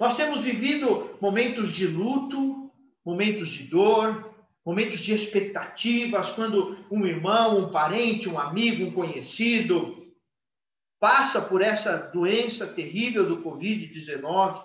Nós 0.00 0.16
temos 0.16 0.42
vivido 0.42 1.16
momentos 1.20 1.72
de 1.72 1.86
luto, 1.86 2.72
momentos 3.04 3.50
de 3.50 3.62
dor, 3.64 4.34
momentos 4.64 4.98
de 4.98 5.14
expectativas, 5.14 6.30
quando 6.30 6.76
um 6.90 7.06
irmão, 7.06 7.58
um 7.58 7.70
parente, 7.70 8.28
um 8.28 8.38
amigo, 8.38 8.86
um 8.86 8.92
conhecido 8.92 10.05
passa 10.98 11.40
por 11.40 11.62
essa 11.62 11.96
doença 11.96 12.66
terrível 12.66 13.26
do 13.26 13.42
Covid-19, 13.42 14.62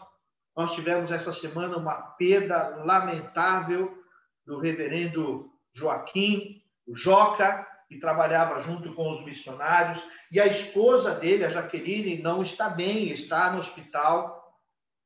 Nós 0.55 0.73
tivemos 0.73 1.09
essa 1.11 1.31
semana 1.33 1.77
uma 1.77 1.95
perda 2.17 2.83
lamentável 2.83 3.97
do 4.45 4.59
reverendo 4.59 5.49
Joaquim, 5.73 6.61
o 6.85 6.95
Joca, 6.95 7.65
que 7.87 7.99
trabalhava 7.99 8.59
junto 8.59 8.93
com 8.93 9.13
os 9.13 9.25
missionários, 9.25 10.03
e 10.31 10.39
a 10.39 10.47
esposa 10.47 11.13
dele, 11.15 11.45
a 11.45 11.49
Jaqueline, 11.49 12.21
não 12.21 12.41
está 12.41 12.69
bem, 12.69 13.11
está 13.11 13.53
no 13.53 13.59
hospital, 13.59 14.41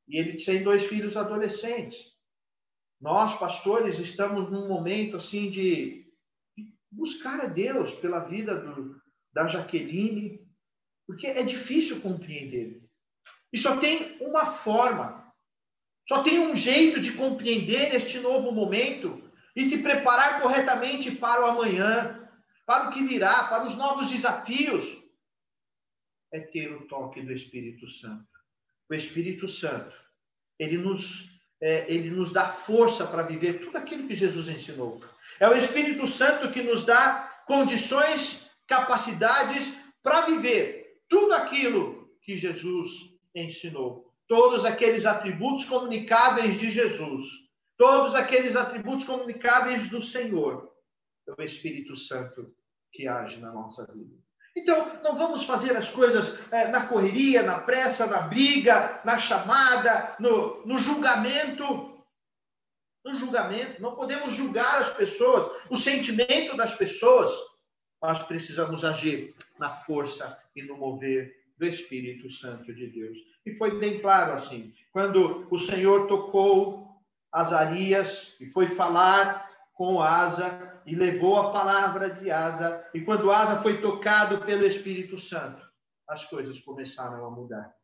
e 0.08 0.18
ele 0.18 0.44
tem 0.44 0.62
dois 0.62 0.86
filhos 0.86 1.16
adolescentes. 1.16 1.98
Nós, 3.00 3.38
pastores, 3.38 3.98
estamos 3.98 4.50
num 4.50 4.68
momento 4.68 5.16
assim 5.16 5.50
de 5.50 6.06
buscar 6.90 7.40
a 7.40 7.46
Deus 7.46 7.92
pela 7.96 8.20
vida 8.20 8.54
do, 8.54 9.00
da 9.32 9.46
Jaqueline, 9.48 10.45
porque 11.06 11.26
é 11.26 11.42
difícil 11.42 12.00
compreender. 12.00 12.82
E 13.52 13.58
só 13.58 13.76
tem 13.76 14.18
uma 14.20 14.46
forma, 14.46 15.32
só 16.08 16.22
tem 16.22 16.38
um 16.40 16.54
jeito 16.54 17.00
de 17.00 17.12
compreender 17.12 17.94
este 17.94 18.18
novo 18.18 18.50
momento 18.50 19.22
e 19.54 19.68
se 19.70 19.78
preparar 19.78 20.42
corretamente 20.42 21.10
para 21.12 21.42
o 21.42 21.46
amanhã, 21.46 22.28
para 22.66 22.88
o 22.88 22.92
que 22.92 23.02
virá, 23.02 23.44
para 23.44 23.66
os 23.66 23.74
novos 23.76 24.10
desafios. 24.10 24.84
É 26.32 26.40
ter 26.40 26.72
o 26.74 26.86
toque 26.86 27.22
do 27.22 27.32
Espírito 27.32 27.88
Santo. 27.88 28.26
O 28.90 28.94
Espírito 28.94 29.48
Santo, 29.48 29.96
ele 30.58 30.76
nos, 30.76 31.28
é, 31.60 31.92
ele 31.92 32.10
nos 32.10 32.32
dá 32.32 32.48
força 32.48 33.06
para 33.06 33.22
viver 33.22 33.60
tudo 33.60 33.78
aquilo 33.78 34.06
que 34.06 34.14
Jesus 34.14 34.48
ensinou. 34.48 35.02
É 35.38 35.48
o 35.48 35.56
Espírito 35.56 36.06
Santo 36.06 36.50
que 36.50 36.62
nos 36.62 36.84
dá 36.84 37.42
condições, 37.46 38.44
capacidades 38.66 39.72
para 40.02 40.22
viver 40.22 40.75
tudo 41.08 41.32
aquilo 41.34 42.10
que 42.22 42.36
Jesus 42.36 42.90
ensinou. 43.34 44.12
Todos 44.28 44.64
aqueles 44.64 45.06
atributos 45.06 45.64
comunicáveis 45.66 46.58
de 46.58 46.70
Jesus, 46.70 47.30
todos 47.76 48.14
aqueles 48.14 48.56
atributos 48.56 49.04
comunicáveis 49.04 49.88
do 49.88 50.02
Senhor. 50.02 50.72
É 51.28 51.40
o 51.40 51.44
Espírito 51.44 51.96
Santo 51.96 52.52
que 52.92 53.06
age 53.06 53.36
na 53.36 53.52
nossa 53.52 53.86
vida. 53.86 54.16
Então, 54.56 55.00
não 55.02 55.14
vamos 55.16 55.44
fazer 55.44 55.76
as 55.76 55.90
coisas 55.90 56.38
é, 56.50 56.68
na 56.68 56.86
correria, 56.86 57.42
na 57.42 57.60
pressa, 57.60 58.06
na 58.06 58.22
briga, 58.22 59.00
na 59.04 59.18
chamada, 59.18 60.16
no, 60.18 60.66
no 60.66 60.78
julgamento 60.78 61.96
no 63.06 63.14
julgamento, 63.14 63.80
não 63.80 63.94
podemos 63.94 64.34
julgar 64.34 64.82
as 64.82 64.92
pessoas, 64.94 65.62
o 65.70 65.76
sentimento 65.76 66.56
das 66.56 66.74
pessoas, 66.74 67.32
mas 68.00 68.18
precisamos 68.24 68.84
agir 68.84 69.34
na 69.58 69.70
força 69.70 70.38
e 70.54 70.62
no 70.62 70.76
mover 70.76 71.34
do 71.58 71.66
Espírito 71.66 72.30
Santo 72.32 72.74
de 72.74 72.86
Deus. 72.88 73.16
E 73.44 73.54
foi 73.54 73.78
bem 73.78 74.00
claro 74.00 74.34
assim, 74.34 74.74
quando 74.92 75.46
o 75.50 75.58
Senhor 75.58 76.06
tocou 76.06 76.86
Azarias 77.32 78.34
e 78.40 78.46
foi 78.46 78.66
falar 78.66 79.50
com 79.74 80.00
Asa 80.00 80.80
e 80.86 80.94
levou 80.94 81.38
a 81.38 81.52
palavra 81.52 82.10
de 82.10 82.30
Asa, 82.30 82.88
e 82.94 83.00
quando 83.00 83.30
Asa 83.30 83.62
foi 83.62 83.80
tocado 83.80 84.38
pelo 84.38 84.64
Espírito 84.64 85.18
Santo, 85.18 85.62
as 86.08 86.24
coisas 86.24 86.58
começaram 86.60 87.26
a 87.26 87.30
mudar. 87.30 87.74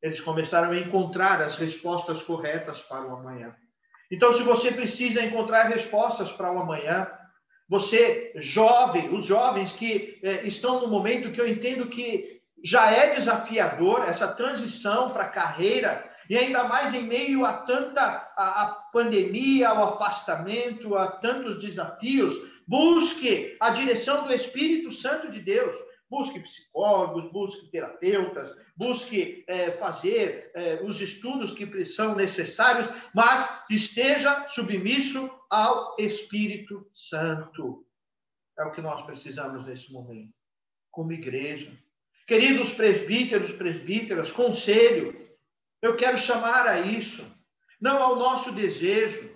Eles 0.00 0.20
começaram 0.20 0.72
a 0.72 0.78
encontrar 0.78 1.42
as 1.42 1.56
respostas 1.56 2.22
corretas 2.22 2.80
para 2.82 3.06
o 3.06 3.16
amanhã. 3.16 3.54
Então, 4.10 4.32
se 4.32 4.42
você 4.42 4.70
precisa 4.70 5.22
encontrar 5.22 5.64
respostas 5.64 6.30
para 6.32 6.52
o 6.52 6.58
amanhã, 6.58 7.10
você, 7.72 8.32
jovem, 8.36 9.08
os 9.14 9.24
jovens 9.24 9.72
que 9.72 10.18
eh, 10.22 10.46
estão 10.46 10.82
no 10.82 10.88
momento 10.88 11.30
que 11.32 11.40
eu 11.40 11.48
entendo 11.48 11.86
que 11.86 12.42
já 12.62 12.90
é 12.90 13.14
desafiador 13.14 14.04
essa 14.06 14.28
transição 14.28 15.08
para 15.08 15.22
a 15.22 15.30
carreira, 15.30 16.06
e 16.28 16.36
ainda 16.36 16.64
mais 16.64 16.92
em 16.92 17.02
meio 17.02 17.46
a 17.46 17.54
tanta 17.54 18.30
a, 18.36 18.62
a 18.62 18.66
pandemia, 18.92 19.70
ao 19.70 19.94
afastamento, 19.94 20.94
a 20.94 21.06
tantos 21.12 21.60
desafios, 21.60 22.36
busque 22.68 23.56
a 23.58 23.70
direção 23.70 24.24
do 24.24 24.34
Espírito 24.34 24.92
Santo 24.92 25.32
de 25.32 25.40
Deus 25.40 25.74
busque 26.12 26.40
psicólogos, 26.40 27.32
busque 27.32 27.68
terapeutas, 27.68 28.54
busque 28.76 29.44
é, 29.48 29.70
fazer 29.70 30.50
é, 30.54 30.82
os 30.84 31.00
estudos 31.00 31.54
que 31.54 31.86
são 31.86 32.14
necessários, 32.14 32.86
mas 33.14 33.64
esteja 33.70 34.46
submisso 34.50 35.30
ao 35.48 35.96
Espírito 35.98 36.86
Santo. 36.92 37.86
É 38.58 38.64
o 38.64 38.72
que 38.72 38.82
nós 38.82 39.06
precisamos 39.06 39.66
nesse 39.66 39.90
momento, 39.90 40.34
como 40.90 41.14
igreja. 41.14 41.72
Queridos 42.26 42.74
presbíteros, 42.74 43.52
presbíteras, 43.52 44.30
conselho, 44.30 45.18
eu 45.80 45.96
quero 45.96 46.18
chamar 46.18 46.66
a 46.66 46.78
isso, 46.80 47.24
não 47.80 48.02
ao 48.02 48.16
nosso 48.16 48.52
desejo, 48.52 49.34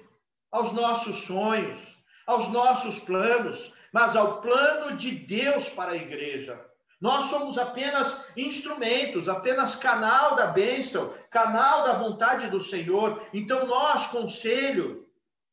aos 0.53 0.75
nossos 0.75 1.25
sonhos, 1.25 1.81
aos 2.27 2.49
nossos 2.49 2.99
planos, 2.99 3.73
mas 3.97 4.15
ao 4.15 4.43
plano 4.43 4.95
de 4.95 5.11
Deus 5.11 5.71
para 5.71 5.93
a 5.93 5.97
igreja. 5.97 6.63
Nós 7.01 7.31
somos 7.31 7.57
apenas 7.57 8.15
instrumentos, 8.37 9.27
apenas 9.27 9.75
canal 9.75 10.37
da 10.37 10.49
bênção, 10.49 11.15
canal 11.31 11.83
da 11.85 11.95
vontade 11.95 12.51
do 12.51 12.61
Senhor. 12.61 13.27
Então, 13.33 13.67
nós, 13.67 14.07
conselho, 14.09 15.09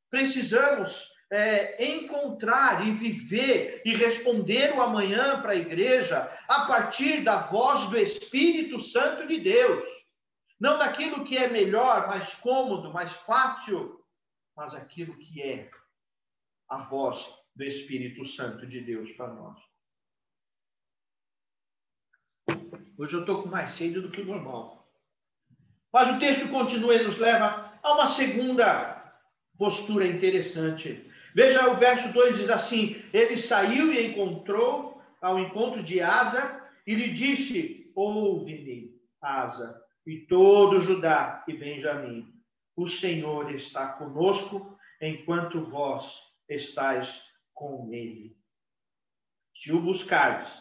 precisamos 0.10 1.10
é, 1.32 1.86
encontrar 1.86 2.86
e 2.86 2.92
viver 2.92 3.82
e 3.86 3.96
responder 3.96 4.74
o 4.74 4.82
amanhã 4.82 5.42
para 5.42 5.54
a 5.54 5.56
igreja 5.56 6.30
a 6.46 6.66
partir 6.66 7.24
da 7.24 7.44
voz 7.44 7.86
do 7.86 7.98
Espírito 7.98 8.78
Santo 8.82 9.26
de 9.26 9.40
Deus. 9.40 9.88
Não 10.60 10.78
daquilo 10.78 11.24
que 11.24 11.38
é 11.38 11.48
melhor, 11.48 12.10
mais 12.10 12.34
cômodo, 12.34 12.92
mais 12.92 13.14
fácil, 13.14 14.04
mas 14.54 14.76
aquilo 14.76 15.18
que 15.18 15.42
é 15.42 15.72
a 16.68 16.80
voz 16.80 17.42
do 17.56 17.64
Espírito 17.64 18.26
Santo 18.26 18.66
de 18.66 18.82
Deus 18.82 19.12
para 19.12 19.34
nós. 19.34 19.58
Hoje 22.98 23.14
eu 23.16 23.22
estou 23.22 23.44
com 23.44 23.50
mais 23.50 23.72
sede 23.72 24.00
do 24.00 24.10
que 24.10 24.22
o 24.22 24.26
normal. 24.26 24.88
Mas 25.92 26.10
o 26.10 26.20
texto 26.20 26.48
continua 26.50 26.96
e 26.96 27.04
nos 27.04 27.18
leva 27.18 27.72
a 27.82 27.94
uma 27.94 28.08
segunda 28.08 29.14
postura 29.58 30.08
interessante. 30.08 31.10
Veja 31.36 31.72
o 31.72 31.76
verso 31.76 32.12
2 32.12 32.38
diz 32.38 32.50
assim: 32.50 33.04
Ele 33.12 33.38
saiu 33.38 33.92
e 33.92 34.08
encontrou 34.08 35.02
ao 35.22 35.40
encontro 35.40 35.84
de 35.84 36.02
Asa 36.02 36.62
e 36.86 36.96
lhe 36.96 37.14
disse: 37.14 37.92
Ouve-me, 37.96 39.00
Asa, 39.22 39.80
e 40.06 40.20
todo 40.28 40.82
Judá 40.82 41.44
e 41.48 41.54
Benjamim. 41.54 42.34
O 42.76 42.88
Senhor 42.88 43.54
está 43.54 43.88
conosco 43.94 44.78
enquanto 45.00 45.66
vós 45.66 46.12
estáis 46.50 47.22
com 47.64 47.94
ele. 47.94 48.38
Se 49.56 49.72
o 49.72 49.82
buscardes, 49.82 50.52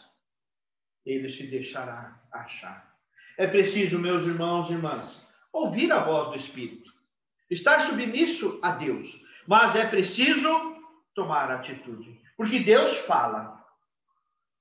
ele 1.04 1.28
se 1.28 1.48
deixará 1.48 2.22
achar. 2.30 2.96
É 3.36 3.44
preciso, 3.46 3.98
meus 3.98 4.24
irmãos 4.24 4.70
e 4.70 4.74
irmãs, 4.74 5.20
ouvir 5.52 5.90
a 5.90 6.04
voz 6.04 6.28
do 6.28 6.36
Espírito, 6.36 6.92
estar 7.50 7.80
submisso 7.80 8.60
a 8.62 8.72
Deus, 8.72 9.20
mas 9.48 9.74
é 9.74 9.88
preciso 9.88 10.48
tomar 11.12 11.50
atitude, 11.50 12.22
porque 12.36 12.60
Deus 12.60 12.96
fala, 12.98 13.60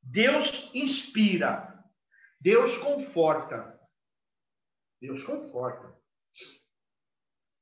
Deus 0.02 0.72
inspira, 0.74 1.86
Deus 2.40 2.76
conforta, 2.80 3.80
Deus 5.00 5.24
conforta. 5.24 5.96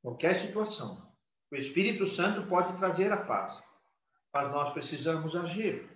Qualquer 0.01 0.39
situação, 0.39 1.13
o 1.51 1.55
Espírito 1.57 2.07
Santo 2.07 2.47
pode 2.47 2.77
trazer 2.77 3.11
a 3.11 3.17
paz 3.17 3.61
mas 4.33 4.51
nós 4.51 4.73
precisamos 4.73 5.35
agir. 5.35 5.89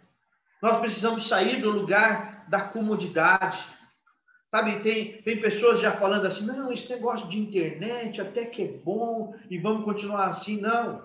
Nós 0.62 0.80
precisamos 0.80 1.28
sair 1.28 1.62
do 1.62 1.70
lugar 1.70 2.46
da 2.50 2.62
comodidade. 2.62 3.64
Sabe, 4.50 4.80
tem, 4.82 5.22
tem 5.24 5.42
pessoas 5.42 5.80
já 5.80 5.92
falando 5.92 6.26
assim, 6.26 6.46
não, 6.46 6.72
esse 6.72 6.90
negócio 6.90 7.28
de 7.28 7.40
internet 7.40 8.22
até 8.22 8.46
que 8.46 8.62
é 8.62 8.68
bom 8.68 9.36
e 9.50 9.58
vamos 9.58 9.84
continuar 9.84 10.30
assim. 10.30 10.60
Não, 10.60 11.04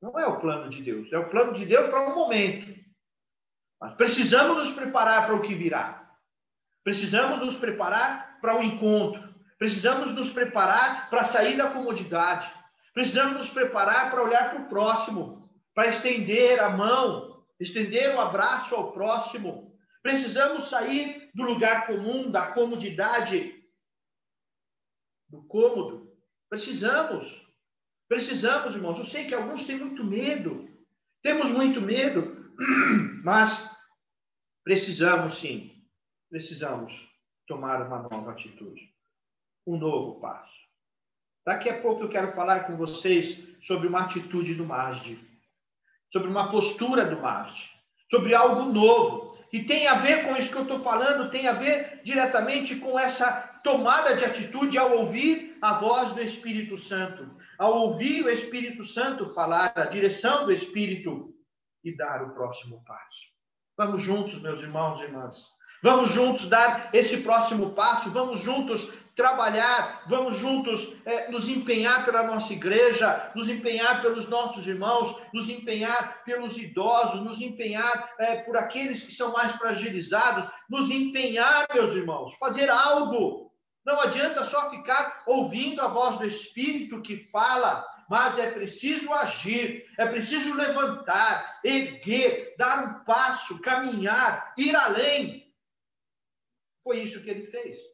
não 0.00 0.18
é 0.18 0.26
o 0.26 0.40
plano 0.40 0.70
de 0.70 0.82
Deus. 0.82 1.12
É 1.12 1.18
o 1.18 1.28
plano 1.28 1.52
de 1.52 1.64
Deus 1.64 1.88
para 1.90 2.08
um 2.08 2.14
momento. 2.14 2.74
Mas 3.80 3.94
precisamos 3.94 4.56
nos 4.56 4.74
preparar 4.74 5.26
para 5.26 5.36
o 5.36 5.42
que 5.42 5.54
virá. 5.54 6.10
Precisamos 6.82 7.44
nos 7.44 7.56
preparar 7.56 8.38
para 8.40 8.58
o 8.58 8.62
encontro. 8.62 9.22
Precisamos 9.58 10.12
nos 10.12 10.30
preparar 10.30 11.10
para 11.10 11.24
sair 11.24 11.56
da 11.56 11.70
comodidade. 11.70 12.50
Precisamos 12.94 13.36
nos 13.36 13.48
preparar 13.48 14.10
para 14.10 14.22
olhar 14.22 14.50
para 14.50 14.62
o 14.62 14.68
próximo 14.68 15.45
para 15.76 15.90
estender 15.90 16.58
a 16.58 16.70
mão, 16.70 17.44
estender 17.60 18.10
o 18.12 18.16
um 18.16 18.20
abraço 18.20 18.74
ao 18.74 18.92
próximo. 18.92 19.78
Precisamos 20.02 20.70
sair 20.70 21.30
do 21.34 21.42
lugar 21.42 21.86
comum, 21.86 22.30
da 22.30 22.50
comodidade, 22.52 23.62
do 25.28 25.44
cômodo. 25.44 26.16
Precisamos. 26.48 27.30
Precisamos, 28.08 28.74
irmãos. 28.74 28.98
Eu 28.98 29.04
sei 29.04 29.26
que 29.26 29.34
alguns 29.34 29.66
têm 29.66 29.76
muito 29.78 30.02
medo. 30.02 30.66
Temos 31.22 31.50
muito 31.50 31.82
medo, 31.82 32.50
mas 33.22 33.70
precisamos 34.64 35.38
sim. 35.38 35.84
Precisamos 36.30 37.06
tomar 37.46 37.86
uma 37.86 37.98
nova 37.98 38.30
atitude. 38.30 38.94
Um 39.66 39.76
novo 39.76 40.20
passo. 40.20 40.56
Daqui 41.44 41.68
a 41.68 41.82
pouco 41.82 42.04
eu 42.04 42.08
quero 42.08 42.32
falar 42.32 42.60
com 42.66 42.78
vocês 42.78 43.36
sobre 43.66 43.88
uma 43.88 44.04
atitude 44.04 44.54
do 44.54 44.64
Masde, 44.64 45.35
sobre 46.12 46.28
uma 46.28 46.50
postura 46.50 47.04
do 47.04 47.20
Masde, 47.20 47.70
sobre 48.10 48.34
algo 48.34 48.72
novo. 48.72 49.36
E 49.52 49.62
tem 49.62 49.86
a 49.86 49.94
ver 49.94 50.24
com 50.24 50.36
isso 50.36 50.50
que 50.50 50.56
eu 50.56 50.62
estou 50.62 50.80
falando, 50.80 51.30
tem 51.30 51.46
a 51.46 51.52
ver 51.52 52.00
diretamente 52.04 52.76
com 52.76 52.98
essa 52.98 53.30
tomada 53.62 54.16
de 54.16 54.24
atitude 54.24 54.76
ao 54.76 54.98
ouvir 54.98 55.56
a 55.62 55.74
voz 55.74 56.12
do 56.12 56.20
Espírito 56.20 56.78
Santo, 56.78 57.28
ao 57.58 57.74
ouvir 57.74 58.24
o 58.24 58.30
Espírito 58.30 58.84
Santo 58.84 59.32
falar, 59.34 59.72
a 59.76 59.86
direção 59.86 60.44
do 60.44 60.52
Espírito 60.52 61.34
e 61.82 61.96
dar 61.96 62.22
o 62.22 62.34
próximo 62.34 62.82
passo. 62.84 63.36
Vamos 63.76 64.02
juntos, 64.02 64.40
meus 64.40 64.60
irmãos 64.60 65.00
e 65.00 65.04
irmãs. 65.04 65.36
Vamos 65.82 66.10
juntos 66.10 66.46
dar 66.46 66.90
esse 66.92 67.18
próximo 67.18 67.70
passo, 67.70 68.10
vamos 68.10 68.40
juntos 68.40 68.88
trabalhar, 69.16 70.02
vamos 70.06 70.36
juntos 70.36 70.92
é, 71.06 71.30
nos 71.30 71.48
empenhar 71.48 72.04
pela 72.04 72.24
nossa 72.24 72.52
igreja, 72.52 73.32
nos 73.34 73.48
empenhar 73.48 74.02
pelos 74.02 74.28
nossos 74.28 74.66
irmãos, 74.66 75.18
nos 75.32 75.48
empenhar 75.48 76.22
pelos 76.22 76.58
idosos, 76.58 77.24
nos 77.24 77.40
empenhar 77.40 78.12
é, 78.18 78.42
por 78.42 78.58
aqueles 78.58 79.02
que 79.02 79.14
são 79.14 79.32
mais 79.32 79.56
fragilizados, 79.56 80.48
nos 80.68 80.90
empenhar, 80.90 81.66
meus 81.72 81.94
irmãos, 81.94 82.36
fazer 82.36 82.68
algo. 82.68 83.50
Não 83.86 83.98
adianta 84.00 84.44
só 84.50 84.68
ficar 84.68 85.22
ouvindo 85.26 85.80
a 85.80 85.88
voz 85.88 86.18
do 86.18 86.26
Espírito 86.26 87.00
que 87.00 87.24
fala, 87.28 87.86
mas 88.10 88.38
é 88.38 88.50
preciso 88.50 89.10
agir, 89.14 89.86
é 89.96 90.04
preciso 90.06 90.52
levantar, 90.54 91.60
erguer, 91.64 92.54
dar 92.58 92.84
um 92.84 93.04
passo, 93.04 93.58
caminhar, 93.62 94.52
ir 94.58 94.76
além. 94.76 95.50
Foi 96.84 96.98
isso 96.98 97.22
que 97.22 97.30
ele 97.30 97.46
fez. 97.46 97.85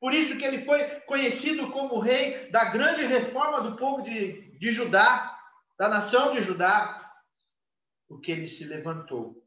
Por 0.00 0.14
isso 0.14 0.36
que 0.38 0.44
ele 0.44 0.64
foi 0.64 1.00
conhecido 1.00 1.70
como 1.70 1.98
rei 1.98 2.50
da 2.50 2.66
grande 2.66 3.02
reforma 3.04 3.60
do 3.60 3.76
povo 3.76 4.02
de, 4.02 4.56
de 4.58 4.72
Judá, 4.72 5.36
da 5.76 5.88
nação 5.88 6.32
de 6.32 6.42
Judá, 6.42 7.12
porque 8.06 8.30
ele 8.30 8.48
se 8.48 8.64
levantou 8.64 9.44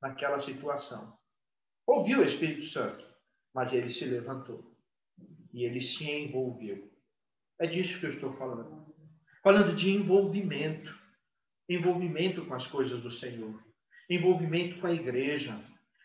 naquela 0.00 0.40
situação. 0.40 1.16
Ouviu 1.86 2.20
o 2.20 2.24
Espírito 2.24 2.68
Santo, 2.70 3.04
mas 3.54 3.72
ele 3.72 3.92
se 3.92 4.04
levantou 4.04 4.74
e 5.52 5.64
ele 5.64 5.80
se 5.80 6.10
envolveu. 6.10 6.90
É 7.60 7.66
disso 7.66 8.00
que 8.00 8.06
eu 8.06 8.14
estou 8.14 8.32
falando. 8.36 8.92
Falando 9.42 9.76
de 9.76 9.90
envolvimento. 9.90 10.98
Envolvimento 11.68 12.44
com 12.46 12.54
as 12.54 12.66
coisas 12.66 13.00
do 13.02 13.10
Senhor. 13.10 13.62
Envolvimento 14.08 14.80
com 14.80 14.86
a 14.86 14.92
igreja 14.92 15.58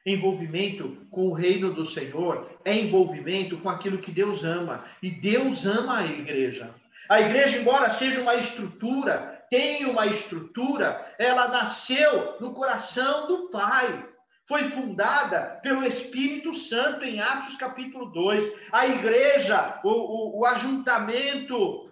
Envolvimento 0.08 1.06
com 1.12 1.28
o 1.28 1.34
reino 1.34 1.74
do 1.74 1.86
Senhor 1.86 2.58
é 2.64 2.74
envolvimento 2.74 3.58
com 3.58 3.70
aquilo 3.70 3.98
que 3.98 4.10
Deus 4.10 4.42
ama. 4.46 4.86
E 5.04 5.12
Deus 5.12 5.66
ama 5.66 5.98
a 5.98 6.06
igreja. 6.06 6.74
A 7.10 7.20
igreja, 7.20 7.58
embora 7.58 7.92
seja 7.92 8.22
uma 8.22 8.36
estrutura, 8.36 9.46
tenha 9.50 9.90
uma 9.90 10.08
estrutura, 10.08 11.14
ela 11.20 11.50
nasceu 11.50 12.40
no 12.40 12.54
coração 12.54 13.28
do 13.28 13.50
Pai. 13.50 14.08
Foi 14.48 14.64
fundada 14.70 15.60
pelo 15.62 15.84
Espírito 15.84 16.54
Santo 16.54 17.04
em 17.04 17.20
Atos 17.20 17.58
capítulo 17.58 18.06
2. 18.06 18.50
A 18.72 18.88
igreja, 18.88 19.82
o, 19.84 19.90
o, 19.90 20.40
o 20.40 20.46
ajuntamento, 20.46 21.92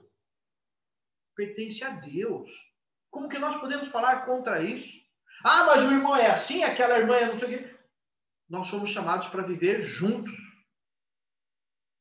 pertence 1.36 1.84
a 1.84 1.90
Deus. 1.90 2.50
Como 3.12 3.28
que 3.28 3.38
nós 3.38 3.60
podemos 3.60 3.90
falar 3.90 4.26
contra 4.26 4.64
isso? 4.64 5.04
Ah, 5.44 5.66
mas 5.66 5.84
o 5.84 5.92
irmão 5.92 6.16
é 6.16 6.28
assim, 6.28 6.64
aquela 6.64 6.98
irmã 6.98 7.18
é 7.18 7.26
não 7.26 7.38
sei 7.38 7.48
o 7.48 7.52
quê 7.52 7.75
nós 8.50 8.68
somos 8.68 8.92
chamados 8.92 9.28
para 9.28 9.44
viver 9.44 9.82
juntos. 9.82 10.36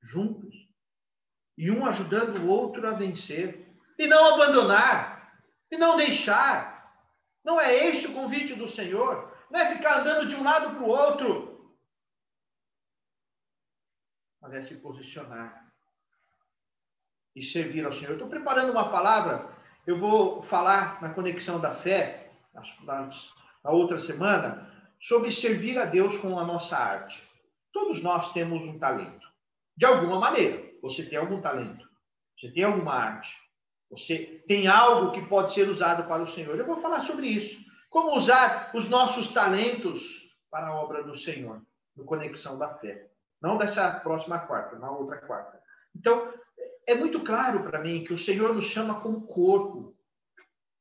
Juntos. 0.02 0.54
E 1.56 1.70
um 1.70 1.86
ajudando 1.86 2.38
o 2.38 2.48
outro 2.48 2.86
a 2.86 2.92
vencer. 2.92 3.74
E 3.98 4.06
não 4.06 4.34
abandonar. 4.34 5.40
E 5.70 5.78
não 5.78 5.96
deixar. 5.96 6.74
Não 7.42 7.60
é 7.60 7.74
esse 7.88 8.06
o 8.06 8.14
convite 8.14 8.54
do 8.54 8.68
Senhor. 8.68 9.32
Não 9.50 9.60
é 9.60 9.74
ficar 9.74 10.00
andando 10.00 10.26
de 10.26 10.34
um 10.34 10.42
lado 10.42 10.70
para 10.70 10.82
o 10.82 10.88
outro. 10.88 11.74
Mas 14.40 14.52
é 14.54 14.62
se 14.62 14.74
posicionar. 14.76 15.72
E 17.34 17.42
servir 17.42 17.86
ao 17.86 17.94
Senhor. 17.94 18.12
Estou 18.12 18.28
preparando 18.28 18.70
uma 18.70 18.90
palavra. 18.90 19.54
Eu 19.86 19.98
vou 19.98 20.42
falar 20.42 21.00
na 21.02 21.12
conexão 21.12 21.60
da 21.60 21.74
fé, 21.74 22.32
na 22.54 23.70
outra 23.70 23.98
semana, 23.98 24.73
sobre 25.04 25.30
servir 25.30 25.78
a 25.78 25.84
Deus 25.84 26.16
com 26.16 26.38
a 26.38 26.44
nossa 26.44 26.76
arte. 26.76 27.22
Todos 27.72 28.02
nós 28.02 28.32
temos 28.32 28.62
um 28.62 28.78
talento. 28.78 29.28
De 29.76 29.84
alguma 29.84 30.18
maneira, 30.18 30.64
você 30.80 31.04
tem 31.04 31.18
algum 31.18 31.42
talento. 31.42 31.86
Você 32.38 32.50
tem 32.50 32.64
alguma 32.64 32.94
arte. 32.94 33.36
Você 33.90 34.42
tem 34.48 34.66
algo 34.66 35.12
que 35.12 35.28
pode 35.28 35.52
ser 35.52 35.68
usado 35.68 36.08
para 36.08 36.22
o 36.22 36.32
Senhor. 36.32 36.58
Eu 36.58 36.64
vou 36.64 36.78
falar 36.78 37.02
sobre 37.02 37.26
isso. 37.26 37.62
Como 37.90 38.16
usar 38.16 38.70
os 38.74 38.88
nossos 38.88 39.28
talentos 39.28 40.02
para 40.50 40.68
a 40.68 40.74
obra 40.74 41.02
do 41.04 41.18
Senhor, 41.18 41.60
no 41.94 42.04
Conexão 42.04 42.56
da 42.58 42.74
Fé. 42.78 43.10
Não 43.42 43.58
dessa 43.58 44.00
próxima 44.00 44.38
quarta, 44.38 44.78
na 44.78 44.90
outra 44.90 45.18
quarta. 45.18 45.60
Então, 45.94 46.32
é 46.86 46.94
muito 46.94 47.22
claro 47.22 47.62
para 47.62 47.80
mim 47.80 48.04
que 48.04 48.14
o 48.14 48.18
Senhor 48.18 48.54
nos 48.54 48.66
chama 48.66 49.00
como 49.00 49.26
corpo. 49.26 49.94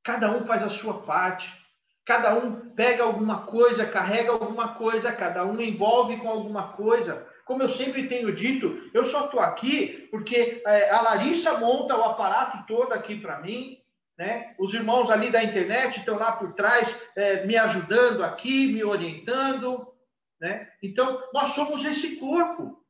Cada 0.02 0.32
um 0.32 0.46
faz 0.46 0.64
a 0.64 0.70
sua 0.70 1.02
parte. 1.02 1.63
Cada 2.06 2.38
um 2.38 2.70
pega 2.72 3.04
alguma 3.04 3.46
coisa, 3.46 3.86
carrega 3.86 4.32
alguma 4.32 4.76
coisa, 4.76 5.14
cada 5.14 5.46
um 5.46 5.60
envolve 5.62 6.18
com 6.18 6.30
alguma 6.30 6.74
coisa. 6.74 7.26
Como 7.46 7.64
eu 7.64 7.70
sempre 7.70 8.08
tenho 8.08 8.34
dito, 8.36 8.90
eu 8.94 9.06
só 9.06 9.26
estou 9.26 9.40
aqui 9.40 10.08
porque 10.12 10.62
é, 10.66 10.90
a 10.90 11.02
Larissa 11.02 11.58
monta 11.60 11.98
o 11.98 12.04
aparato 12.04 12.66
todo 12.68 12.92
aqui 12.94 13.20
para 13.20 13.40
mim, 13.40 13.78
né? 14.18 14.54
Os 14.60 14.74
irmãos 14.74 15.10
ali 15.10 15.32
da 15.32 15.44
internet 15.44 16.00
estão 16.00 16.18
lá 16.18 16.34
por 16.34 16.54
trás 16.54 17.02
é, 17.16 17.46
me 17.46 17.58
ajudando 17.58 18.24
aqui, 18.24 18.72
me 18.74 18.84
orientando, 18.84 19.94
né? 20.40 20.70
Então, 20.82 21.24
nós 21.34 21.50
somos 21.54 21.84
esse 21.86 22.18
corpo. 22.18 22.84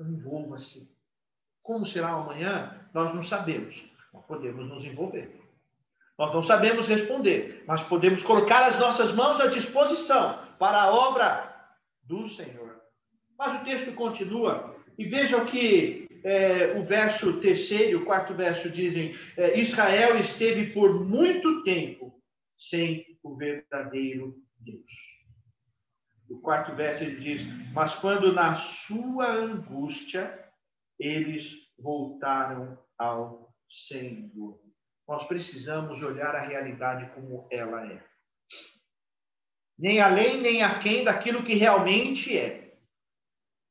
Envolva-se. 0.00 0.92
Como 1.62 1.86
será 1.86 2.10
amanhã, 2.10 2.88
nós 2.92 3.14
não 3.14 3.22
sabemos, 3.22 3.84
mas 4.12 4.24
podemos 4.24 4.66
nos 4.68 4.84
envolver. 4.84 5.47
Nós 6.18 6.34
não 6.34 6.42
sabemos 6.42 6.88
responder, 6.88 7.62
mas 7.64 7.80
podemos 7.82 8.24
colocar 8.24 8.66
as 8.66 8.78
nossas 8.78 9.12
mãos 9.12 9.40
à 9.40 9.46
disposição 9.46 10.44
para 10.58 10.82
a 10.82 10.92
obra 10.92 11.54
do 12.02 12.28
Senhor. 12.28 12.76
Mas 13.38 13.60
o 13.60 13.64
texto 13.64 13.94
continua, 13.94 14.76
e 14.98 15.04
vejam 15.04 15.46
que 15.46 16.08
é, 16.24 16.76
o 16.76 16.84
verso 16.84 17.38
terceiro 17.38 18.00
o 18.00 18.04
quarto 18.04 18.34
verso 18.34 18.68
dizem: 18.68 19.14
é, 19.36 19.60
Israel 19.60 20.18
esteve 20.18 20.72
por 20.72 21.04
muito 21.04 21.62
tempo 21.62 22.20
sem 22.58 23.06
o 23.22 23.36
verdadeiro 23.36 24.34
Deus. 24.58 24.90
O 26.28 26.40
quarto 26.40 26.74
verso 26.74 27.04
ele 27.04 27.20
diz: 27.20 27.42
Mas 27.72 27.94
quando 27.94 28.32
na 28.32 28.56
sua 28.56 29.30
angústia 29.30 30.46
eles 30.98 31.54
voltaram 31.78 32.76
ao 32.98 33.54
Senhor 33.68 34.67
nós 35.08 35.26
precisamos 35.26 36.02
olhar 36.02 36.36
a 36.36 36.46
realidade 36.46 37.10
como 37.14 37.48
ela 37.50 37.90
é. 37.90 38.04
Nem 39.78 40.00
além, 40.00 40.40
nem 40.40 40.62
aquém 40.62 41.02
daquilo 41.02 41.42
que 41.42 41.54
realmente 41.54 42.36
é. 42.36 42.74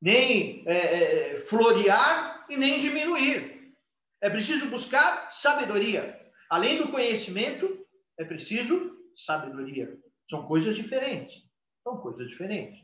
Nem 0.02 0.64
é, 0.66 0.76
é, 0.76 1.40
florear 1.42 2.44
e 2.48 2.56
nem 2.56 2.80
diminuir. 2.80 3.72
É 4.20 4.28
preciso 4.28 4.68
buscar 4.68 5.30
sabedoria. 5.32 6.18
Além 6.50 6.78
do 6.78 6.88
conhecimento, 6.88 7.86
é 8.18 8.24
preciso 8.24 8.96
sabedoria. 9.16 9.96
São 10.28 10.44
coisas 10.46 10.74
diferentes. 10.74 11.36
São 11.84 11.98
coisas 11.98 12.28
diferentes. 12.28 12.78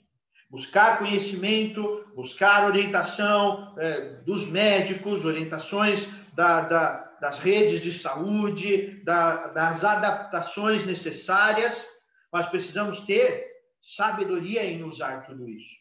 Buscar 0.50 0.98
conhecimento, 0.98 2.06
buscar 2.14 2.66
orientação 2.66 3.74
é, 3.78 4.00
dos 4.22 4.46
médicos, 4.46 5.24
orientações 5.24 6.06
da, 6.34 6.60
da, 6.60 7.03
das 7.24 7.38
redes 7.38 7.80
de 7.80 7.90
saúde, 7.90 9.02
da, 9.02 9.46
das 9.46 9.82
adaptações 9.82 10.84
necessárias, 10.84 11.74
mas 12.30 12.46
precisamos 12.50 13.00
ter 13.00 13.46
sabedoria 13.80 14.62
em 14.62 14.84
usar 14.84 15.24
tudo 15.24 15.48
isso. 15.48 15.74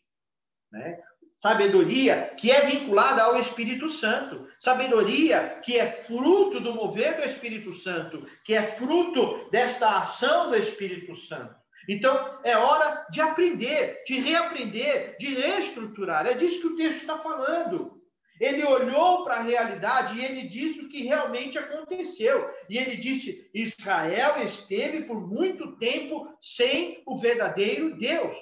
Né? 0.71 0.97
Sabedoria 1.41 2.33
que 2.37 2.49
é 2.49 2.61
vinculada 2.61 3.23
ao 3.23 3.41
Espírito 3.41 3.89
Santo. 3.89 4.47
Sabedoria 4.61 5.59
que 5.61 5.77
é 5.77 5.91
fruto 5.91 6.61
do 6.61 6.75
mover 6.75 7.17
do 7.17 7.27
Espírito 7.27 7.75
Santo, 7.75 8.25
que 8.45 8.53
é 8.53 8.77
fruto 8.77 9.49
desta 9.51 9.97
ação 9.97 10.49
do 10.49 10.55
Espírito 10.55 11.17
Santo. 11.17 11.53
Então, 11.89 12.39
é 12.45 12.55
hora 12.55 13.05
de 13.11 13.19
aprender, 13.19 14.01
de 14.07 14.21
reaprender, 14.21 15.17
de 15.19 15.35
reestruturar. 15.35 16.25
É 16.25 16.35
disso 16.35 16.61
que 16.61 16.67
o 16.67 16.75
texto 16.77 17.01
está 17.01 17.17
falando. 17.19 18.01
Ele 18.39 18.63
olhou 18.65 19.23
para 19.23 19.35
a 19.35 19.41
realidade 19.41 20.17
e 20.17 20.23
ele 20.23 20.47
disse 20.47 20.81
o 20.81 20.89
que 20.89 21.03
realmente 21.03 21.57
aconteceu. 21.57 22.49
E 22.69 22.77
ele 22.77 22.95
disse: 22.97 23.49
Israel 23.53 24.43
esteve 24.43 25.03
por 25.03 25.27
muito 25.27 25.75
tempo 25.77 26.35
sem 26.41 27.03
o 27.05 27.17
verdadeiro 27.17 27.95
Deus. 27.97 28.35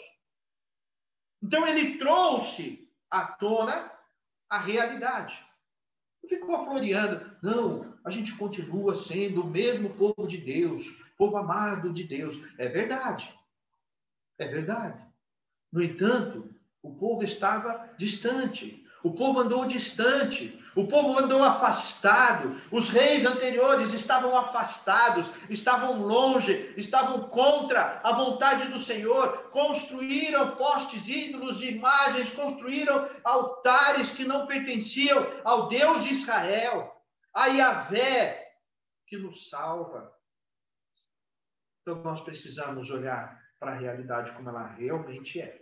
Então 1.43 1.67
ele 1.67 1.97
trouxe 1.97 2.87
à 3.09 3.25
tona 3.25 3.91
a 4.49 4.59
realidade. 4.59 5.37
Não 6.21 6.29
ficou 6.29 6.65
floreando. 6.65 7.37
Não, 7.41 7.97
a 8.05 8.11
gente 8.11 8.35
continua 8.35 9.03
sendo 9.03 9.41
o 9.41 9.49
mesmo 9.49 9.93
povo 9.95 10.27
de 10.27 10.37
Deus, 10.37 10.85
povo 11.17 11.37
amado 11.37 11.91
de 11.91 12.03
Deus. 12.03 12.37
É 12.57 12.67
verdade. 12.67 13.33
É 14.37 14.47
verdade. 14.47 15.03
No 15.71 15.81
entanto, 15.81 16.53
o 16.81 16.95
povo 16.95 17.23
estava 17.23 17.93
distante. 17.97 18.85
O 19.03 19.13
povo 19.13 19.39
andou 19.39 19.65
distante. 19.65 20.59
O 20.75 20.87
povo 20.87 21.19
andou 21.19 21.43
afastado. 21.43 22.55
Os 22.71 22.87
reis 22.87 23.25
anteriores 23.25 23.93
estavam 23.93 24.37
afastados, 24.37 25.29
estavam 25.49 26.01
longe, 26.01 26.73
estavam 26.77 27.27
contra 27.29 27.99
a 28.03 28.13
vontade 28.13 28.67
do 28.69 28.79
Senhor. 28.79 29.49
Construíram 29.49 30.55
postes 30.55 31.05
ídolos 31.07 31.61
imagens, 31.61 32.31
construíram 32.31 33.09
altares 33.23 34.11
que 34.11 34.23
não 34.23 34.47
pertenciam 34.47 35.25
ao 35.43 35.67
Deus 35.67 36.03
de 36.03 36.13
Israel, 36.13 36.95
a 37.33 37.47
Yahvé, 37.47 38.53
que 39.07 39.17
nos 39.17 39.49
salva. 39.49 40.13
Então 41.81 42.01
nós 42.03 42.21
precisamos 42.21 42.89
olhar 42.89 43.41
para 43.59 43.71
a 43.71 43.77
realidade 43.77 44.31
como 44.31 44.49
ela 44.49 44.67
realmente 44.67 45.41
é. 45.41 45.61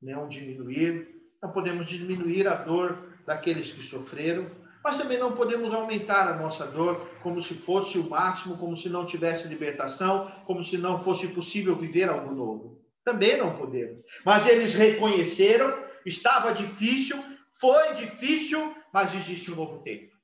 Não 0.00 0.28
diminuir, 0.28 1.17
não 1.42 1.50
podemos 1.50 1.88
diminuir 1.88 2.48
a 2.48 2.54
dor 2.54 2.98
daqueles 3.24 3.72
que 3.72 3.82
sofreram, 3.84 4.50
mas 4.82 4.96
também 4.96 5.18
não 5.18 5.36
podemos 5.36 5.72
aumentar 5.72 6.28
a 6.28 6.36
nossa 6.36 6.66
dor 6.66 7.08
como 7.22 7.42
se 7.42 7.54
fosse 7.54 7.98
o 7.98 8.08
máximo, 8.08 8.56
como 8.56 8.76
se 8.76 8.88
não 8.88 9.06
tivesse 9.06 9.46
libertação, 9.46 10.30
como 10.46 10.64
se 10.64 10.78
não 10.78 11.02
fosse 11.02 11.28
possível 11.28 11.76
viver 11.76 12.08
algo 12.08 12.34
novo. 12.34 12.82
Também 13.04 13.36
não 13.36 13.56
podemos. 13.56 14.04
Mas 14.24 14.46
eles 14.46 14.74
reconheceram, 14.74 15.76
estava 16.04 16.52
difícil, 16.52 17.22
foi 17.60 17.94
difícil, 17.94 18.74
mas 18.92 19.14
existe 19.14 19.50
um 19.50 19.56
novo 19.56 19.82
tempo. 19.82 20.16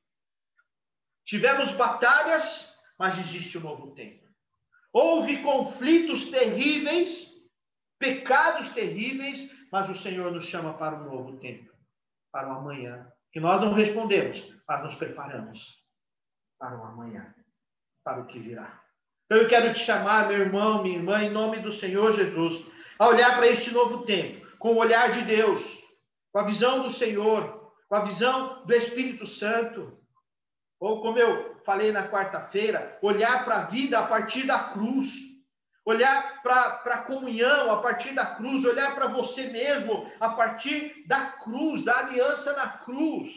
Tivemos 1.25 1.73
batalhas, 1.73 2.69
mas 2.99 3.19
existe 3.19 3.59
um 3.59 3.63
novo 3.63 3.95
tempo. 3.95 4.25
Houve 4.93 5.43
conflitos 5.43 6.29
terríveis, 6.29 7.33
pecados 7.99 8.69
terríveis, 8.71 9.51
mas 9.71 9.89
o 9.91 9.95
Senhor 9.95 10.31
nos 10.33 10.45
chama 10.45 10.75
para 10.75 10.97
um 10.97 11.05
novo 11.05 11.37
tempo, 11.39 11.73
para 12.33 12.49
o 12.49 12.59
amanhã. 12.59 13.11
Que 13.33 13.41
nós 13.41 13.61
não 13.61 13.73
respondemos, 13.73 14.43
mas 14.67 14.85
nos 14.85 14.95
preparamos 14.95 15.83
para 16.59 16.79
o 16.79 16.85
amanhã, 16.85 17.35
para 18.05 18.21
o 18.21 18.27
que 18.27 18.39
virá. 18.39 18.81
Então 19.27 19.39
eu 19.39 19.49
quero 19.49 19.73
te 19.73 19.81
chamar, 19.81 20.29
meu 20.29 20.39
irmão, 20.39 20.83
minha 20.83 20.97
irmã, 20.97 21.23
em 21.23 21.31
nome 21.31 21.59
do 21.61 21.73
Senhor 21.73 22.13
Jesus, 22.13 22.65
a 22.99 23.09
olhar 23.09 23.37
para 23.37 23.49
este 23.49 23.73
novo 23.73 24.05
tempo, 24.05 24.47
com 24.59 24.75
o 24.75 24.77
olhar 24.77 25.11
de 25.11 25.23
Deus, 25.23 25.63
com 26.33 26.39
a 26.39 26.45
visão 26.45 26.83
do 26.83 26.91
Senhor, 26.91 27.73
com 27.89 27.97
a 27.97 28.05
visão 28.05 28.65
do 28.65 28.75
Espírito 28.75 29.27
Santo. 29.27 29.99
Ou 30.79 31.01
como 31.01 31.19
eu 31.19 31.57
falei 31.65 31.91
na 31.93 32.09
quarta-feira, 32.09 32.99
olhar 33.01 33.45
para 33.45 33.57
a 33.57 33.65
vida 33.65 33.99
a 33.99 34.07
partir 34.07 34.47
da 34.47 34.59
cruz, 34.59 35.13
olhar 35.85 36.43
para 36.43 36.81
a 36.85 37.03
comunhão 37.03 37.71
a 37.71 37.83
partir 37.83 38.15
da 38.15 38.27
cruz, 38.27 38.65
olhar 38.65 38.95
para 38.95 39.07
você 39.07 39.49
mesmo 39.49 40.11
a 40.19 40.31
partir 40.31 41.05
da 41.07 41.33
cruz, 41.33 41.85
da 41.85 41.99
aliança 41.99 42.55
na 42.55 42.69
cruz, 42.79 43.31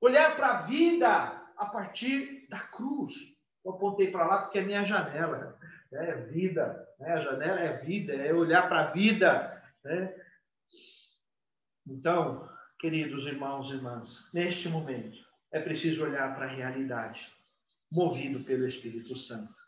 olhar 0.00 0.36
para 0.36 0.48
a 0.48 0.62
vida 0.62 1.08
a 1.56 1.66
partir 1.66 2.46
da 2.48 2.60
cruz. 2.60 3.14
Eu 3.64 3.72
apontei 3.72 4.10
para 4.10 4.26
lá 4.26 4.42
porque 4.42 4.58
é 4.58 4.62
minha 4.62 4.84
janela, 4.84 5.58
né? 5.90 6.10
é 6.10 6.16
vida, 6.16 6.88
né? 6.98 7.12
a 7.12 7.20
janela 7.20 7.60
é 7.60 7.76
vida, 7.78 8.14
é 8.14 8.32
olhar 8.32 8.68
para 8.68 8.84
a 8.84 8.92
vida. 8.92 9.62
Né? 9.84 10.14
Então, 11.86 12.48
queridos 12.78 13.26
irmãos 13.26 13.70
e 13.70 13.74
irmãs, 13.74 14.28
neste 14.32 14.68
momento, 14.68 15.18
é 15.52 15.60
preciso 15.60 16.04
olhar 16.04 16.34
para 16.34 16.46
a 16.46 16.50
realidade, 16.54 17.30
movido 17.90 18.40
pelo 18.44 18.66
Espírito 18.66 19.16
Santo, 19.16 19.59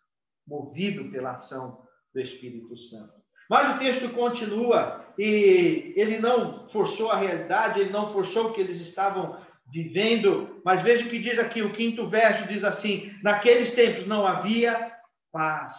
movido 0.46 1.10
pela 1.10 1.36
ação 1.36 1.82
do 2.14 2.20
Espírito 2.20 2.76
Santo. 2.76 3.22
Mas 3.48 3.76
o 3.76 3.78
texto 3.78 4.08
continua 4.10 5.06
e 5.18 5.92
ele 5.96 6.18
não 6.18 6.68
forçou 6.70 7.10
a 7.10 7.16
realidade, 7.16 7.80
ele 7.80 7.90
não 7.90 8.12
forçou 8.12 8.48
o 8.48 8.52
que 8.52 8.60
eles 8.60 8.80
estavam 8.80 9.38
vivendo, 9.70 10.60
mas 10.64 10.82
veja 10.82 11.06
o 11.06 11.10
que 11.10 11.18
diz 11.18 11.38
aqui, 11.38 11.62
o 11.62 11.72
quinto 11.72 12.08
verso 12.08 12.46
diz 12.48 12.62
assim: 12.64 13.14
naqueles 13.22 13.70
tempos 13.72 14.06
não 14.06 14.26
havia 14.26 14.92
paz. 15.30 15.74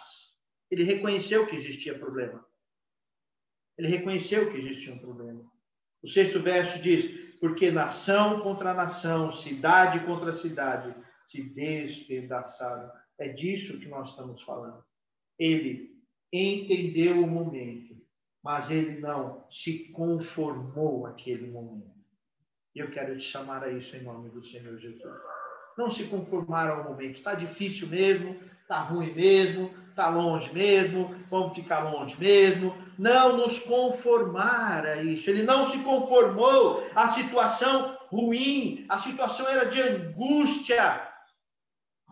Ele 0.70 0.84
reconheceu 0.84 1.46
que 1.46 1.56
existia 1.56 1.98
problema. 1.98 2.44
Ele 3.78 3.88
reconheceu 3.88 4.50
que 4.50 4.58
existia 4.58 4.94
um 4.94 4.98
problema. 4.98 5.40
O 6.02 6.08
sexto 6.08 6.40
verso 6.40 6.80
diz: 6.80 7.38
porque 7.40 7.70
nação 7.70 8.40
contra 8.40 8.74
nação, 8.74 9.32
cidade 9.32 10.00
contra 10.00 10.32
cidade 10.32 10.94
se 11.28 11.42
despedaçaram. 11.42 12.90
É 13.18 13.28
disso 13.28 13.78
que 13.78 13.88
nós 13.88 14.10
estamos 14.10 14.42
falando. 14.42 14.82
Ele 15.38 15.94
entendeu 16.32 17.22
o 17.22 17.26
momento, 17.26 17.96
mas 18.42 18.70
ele 18.70 19.00
não 19.00 19.46
se 19.50 19.90
conformou 19.90 21.06
àquele 21.06 21.50
momento. 21.50 21.94
E 22.74 22.80
eu 22.80 22.90
quero 22.90 23.16
te 23.16 23.24
chamar 23.24 23.62
a 23.62 23.70
isso 23.70 23.94
em 23.94 24.02
nome 24.02 24.30
do 24.30 24.44
Senhor 24.46 24.76
Jesus. 24.78 25.12
Não 25.78 25.90
se 25.90 26.04
conformar 26.04 26.70
ao 26.70 26.84
momento. 26.84 27.16
Está 27.16 27.34
difícil 27.34 27.88
mesmo, 27.88 28.36
está 28.62 28.80
ruim 28.80 29.12
mesmo, 29.14 29.70
está 29.90 30.08
longe 30.08 30.52
mesmo, 30.52 31.14
vamos 31.30 31.54
ficar 31.54 31.90
longe 31.90 32.18
mesmo. 32.18 32.76
Não 32.98 33.36
nos 33.36 33.60
conformar 33.60 34.84
a 34.86 35.02
isso. 35.02 35.30
Ele 35.30 35.44
não 35.44 35.70
se 35.70 35.78
conformou 35.78 36.84
à 36.94 37.08
situação 37.10 37.96
ruim, 38.08 38.84
a 38.88 38.98
situação 38.98 39.48
era 39.48 39.66
de 39.66 39.80
angústia. 39.80 41.13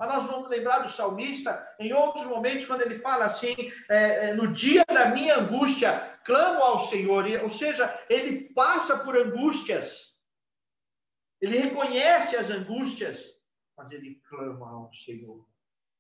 Mas 0.03 0.15
nós 0.15 0.27
vamos 0.27 0.49
lembrar 0.49 0.81
do 0.81 0.91
salmista 0.91 1.65
em 1.79 1.93
outros 1.93 2.27
momentos, 2.27 2.67
quando 2.67 2.81
ele 2.81 2.99
fala 2.99 3.27
assim: 3.27 3.55
é, 3.89 4.31
é, 4.31 4.35
no 4.35 4.53
dia 4.53 4.85
da 4.85 5.11
minha 5.11 5.39
angústia, 5.39 6.19
clamo 6.25 6.61
ao 6.61 6.89
Senhor. 6.89 7.25
Ou 7.41 7.49
seja, 7.49 8.05
ele 8.11 8.53
passa 8.53 8.99
por 8.99 9.17
angústias. 9.17 10.13
Ele 11.41 11.57
reconhece 11.57 12.35
as 12.35 12.51
angústias, 12.51 13.25
mas 13.77 13.93
ele 13.93 14.21
clama 14.29 14.71
ao 14.71 14.93
Senhor. 14.93 15.47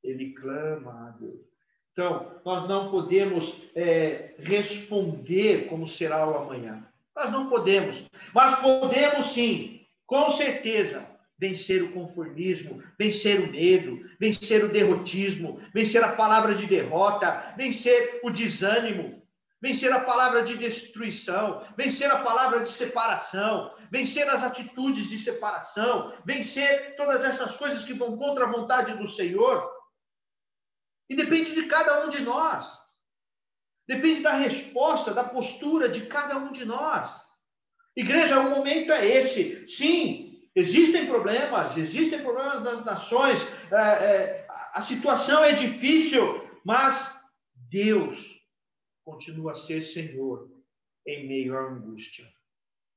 Ele 0.03 0.35
clama 0.35 1.07
a 1.07 1.11
Deus. 1.13 1.47
Então, 1.93 2.41
nós 2.45 2.69
não 2.69 2.91
podemos 2.91 3.55
é, 3.77 4.35
responder 4.41 5.69
como 5.69 5.87
será 5.87 6.29
o 6.29 6.39
amanhã. 6.39 6.85
Nós 7.15 7.31
não 7.31 7.49
podemos. 7.49 8.03
Mas 8.35 8.59
podemos 8.59 9.29
sim, 9.29 9.87
com 10.09 10.33
certeza, 10.33 11.07
vencer 11.39 11.83
o 11.83 11.93
conformismo, 11.93 12.83
vencer 12.99 13.41
o 13.41 13.51
medo, 13.51 14.09
vencer 14.19 14.65
o 14.65 14.69
derrotismo, 14.69 15.61
vencer 15.75 16.03
a 16.03 16.13
palavra 16.13 16.55
de 16.55 16.67
derrota, 16.67 17.55
vencer 17.57 18.21
o 18.23 18.31
desânimo, 18.31 19.23
vencer 19.61 19.93
a 19.93 20.01
palavra 20.01 20.43
de 20.43 20.57
destruição, 20.57 21.65
vencer 21.77 22.11
a 22.11 22.23
palavra 22.23 22.61
de 22.61 22.71
separação, 22.71 23.75
vencer 23.91 24.29
as 24.29 24.43
atitudes 24.43 25.09
de 25.09 25.19
separação, 25.19 26.13
vencer 26.25 26.97
todas 26.97 27.25
essas 27.25 27.57
coisas 27.57 27.85
que 27.85 27.95
vão 27.95 28.17
contra 28.17 28.45
a 28.45 28.51
vontade 28.51 28.95
do 28.95 29.09
Senhor. 29.09 29.71
E 31.09 31.15
depende 31.15 31.55
de 31.55 31.67
cada 31.67 32.05
um 32.05 32.09
de 32.09 32.23
nós. 32.23 32.67
Depende 33.87 34.23
da 34.23 34.35
resposta, 34.35 35.13
da 35.13 35.25
postura 35.25 35.89
de 35.89 36.07
cada 36.07 36.39
um 36.39 36.53
de 36.53 36.65
nós. 36.65 37.11
Igreja, 37.95 38.41
o 38.41 38.51
momento 38.51 38.91
é 38.93 39.07
esse. 39.07 39.69
Sim, 39.69 40.22
existem 40.55 41.07
problemas, 41.07 41.77
existem 41.77 42.23
problemas 42.23 42.63
nas 42.63 42.85
nações, 42.85 43.39
é, 43.71 43.77
é, 43.77 44.47
a 44.75 44.83
situação 44.83 45.43
é 45.43 45.53
difícil, 45.53 46.49
mas 46.65 47.11
Deus 47.71 48.19
continua 49.05 49.53
a 49.53 49.57
ser 49.57 49.83
Senhor 49.83 50.51
em 51.07 51.27
meio 51.27 51.57
à 51.57 51.63
angústia, 51.63 52.27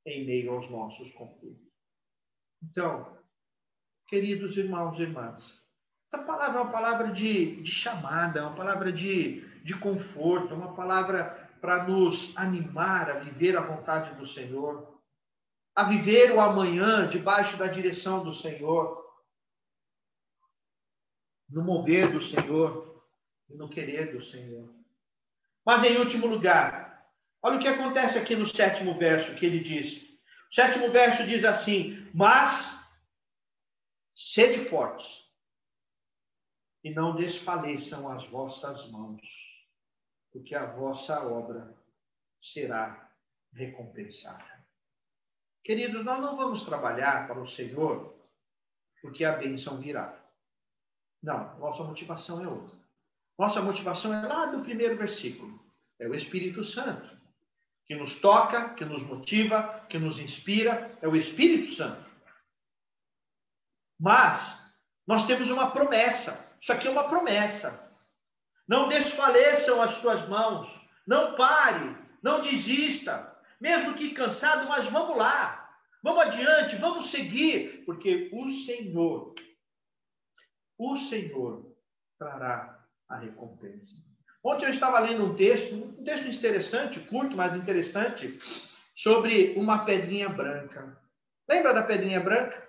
em 0.06 0.26
meio 0.26 0.52
aos 0.54 0.70
nossos 0.70 1.12
conflitos. 1.13 1.65
Então, 2.63 3.18
queridos 4.08 4.58
irmãos 4.58 5.00
e 5.00 5.04
irmãs, 5.04 5.44
essa 6.12 6.24
palavra 6.24 6.60
é 6.60 6.62
uma 6.63 6.72
palavra 6.72 7.12
de, 7.12 7.62
de 7.62 7.72
chamada, 7.72 8.48
uma 8.48 8.56
palavra 8.56 8.91
de, 8.91 9.41
de 9.63 9.78
conforto, 9.80 10.54
uma 10.54 10.76
palavra 10.76 11.46
para 11.60 11.84
nos 11.86 12.32
animar 12.36 13.10
a 13.10 13.20
viver 13.20 13.58
a 13.58 13.62
vontade 13.62 14.13
do 14.20 14.28
Senhor, 14.28 14.95
a 15.76 15.84
viver 15.84 16.32
o 16.32 16.40
amanhã 16.40 17.08
debaixo 17.10 17.58
da 17.58 17.68
direção 17.68 18.24
do 18.24 18.34
Senhor, 18.34 19.04
no 21.50 21.64
mover 21.64 22.12
do 22.12 22.22
Senhor 22.22 23.04
e 23.50 23.56
no 23.56 23.70
querer 23.70 24.18
do 24.18 24.24
Senhor. 24.24 24.74
Mas 25.66 25.84
em 25.84 25.98
último 25.98 26.28
lugar, 26.28 27.12
olha 27.42 27.58
o 27.58 27.60
que 27.60 27.68
acontece 27.68 28.18
aqui 28.18 28.36
no 28.36 28.48
sétimo 28.48 28.98
verso 28.98 29.36
que 29.36 29.46
ele 29.46 29.60
diz. 29.60 30.02
O 30.50 30.56
sétimo 30.56 30.90
verso 30.92 31.26
diz 31.26 31.44
assim: 31.44 32.10
Mas 32.14 32.72
sede 34.16 34.70
fortes 34.70 35.26
e 36.84 36.90
não 36.90 37.16
desfaleçam 37.16 38.08
as 38.10 38.26
vossas 38.30 38.90
mãos, 38.92 39.22
porque 40.32 40.56
a 40.56 40.66
vossa 40.68 41.22
obra 41.26 41.76
será 42.42 43.12
recompensada. 43.52 44.55
Queridos, 45.65 46.06
nós 46.06 46.21
não 46.21 46.38
vamos 46.38 46.62
trabalhar 46.62 47.28
para 47.28 47.41
o 47.41 47.49
Senhor 47.49 48.15
porque 49.01 49.25
a 49.25 49.36
bênção 49.36 49.82
virá. 49.82 50.15
Não, 51.23 51.58
nossa 51.58 51.84
motivação 51.84 52.43
é 52.43 52.47
outra. 52.47 52.78
Nossa 53.38 53.63
motivação 53.63 54.13
é 54.13 54.28
lá 54.28 54.45
do 54.45 54.63
primeiro 54.63 54.95
versículo. 54.95 55.60
É 55.99 56.08
o 56.08 56.13
Espírito 56.13 56.63
Santo 56.63 57.17
que 57.88 57.95
nos 57.95 58.19
toca, 58.19 58.69
que 58.75 58.86
nos 58.86 59.01
motiva, 59.04 59.86
que 59.89 59.97
nos 59.97 60.19
inspira, 60.19 60.95
é 61.01 61.08
o 61.08 61.15
Espírito 61.15 61.75
Santo. 61.75 62.06
Mas 63.99 64.58
nós 65.08 65.25
temos 65.25 65.49
uma 65.49 65.71
promessa. 65.71 66.47
Isso 66.62 66.71
aqui 66.71 66.88
é 66.88 66.91
uma 66.91 67.10
promessa. 67.10 67.91
Não 68.67 68.88
desfaleçam 68.88 69.82
as 69.82 69.99
tuas 69.99 70.28
mãos. 70.28 70.69
Não 71.08 71.36
pare. 71.36 71.95
Não 72.21 72.41
desista. 72.41 73.35
Mesmo 73.60 73.96
que 73.96 74.13
cansado, 74.13 74.68
mas 74.68 74.88
vamos 74.89 75.18
lá. 75.18 75.65
Vamos 76.04 76.26
adiante, 76.26 76.76
vamos 76.76 77.10
seguir, 77.10 77.84
porque 77.86 78.30
o 78.32 78.52
Senhor, 78.52 79.34
o 80.78 80.98
Senhor 80.98 81.76
trará 82.20 82.86
a 83.10 83.18
recompensa. 83.18 83.96
Ontem 84.44 84.65
eu 84.65 84.70
estava 84.70 85.00
lendo 85.00 85.26
um 85.26 85.36
texto, 85.36 85.74
um 85.74 86.04
texto 86.04 86.28
interessante, 86.28 87.00
curto, 87.00 87.36
mas 87.36 87.56
interessante, 87.56 88.39
sobre 88.96 89.56
uma 89.58 89.84
pedrinha 89.84 90.30
branca. 90.30 90.96
Lembra 91.50 91.74
da 91.74 91.82
pedrinha 91.82 92.20
branca? 92.20 92.63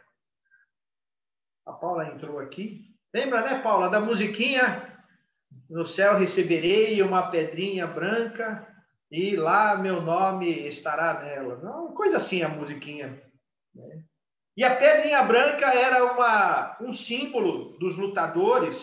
A 1.66 1.72
Paula 1.72 2.08
entrou 2.08 2.38
aqui. 2.38 2.96
Lembra, 3.12 3.42
né, 3.42 3.60
Paula, 3.60 3.90
da 3.90 4.00
musiquinha? 4.00 4.96
No 5.68 5.86
céu 5.86 6.18
receberei 6.18 7.02
uma 7.02 7.30
pedrinha 7.30 7.86
branca 7.86 8.75
e 9.10 9.36
lá 9.36 9.76
meu 9.76 10.00
nome 10.00 10.50
estará 10.68 11.20
nela. 11.22 11.56
Não, 11.56 11.94
coisa 11.94 12.18
assim 12.18 12.42
a 12.42 12.48
musiquinha. 12.48 13.22
Né? 13.74 14.04
E 14.56 14.64
a 14.64 14.76
pedrinha 14.76 15.22
branca 15.22 15.66
era 15.66 16.12
uma, 16.12 16.76
um 16.80 16.92
símbolo 16.94 17.76
dos 17.78 17.96
lutadores. 17.96 18.76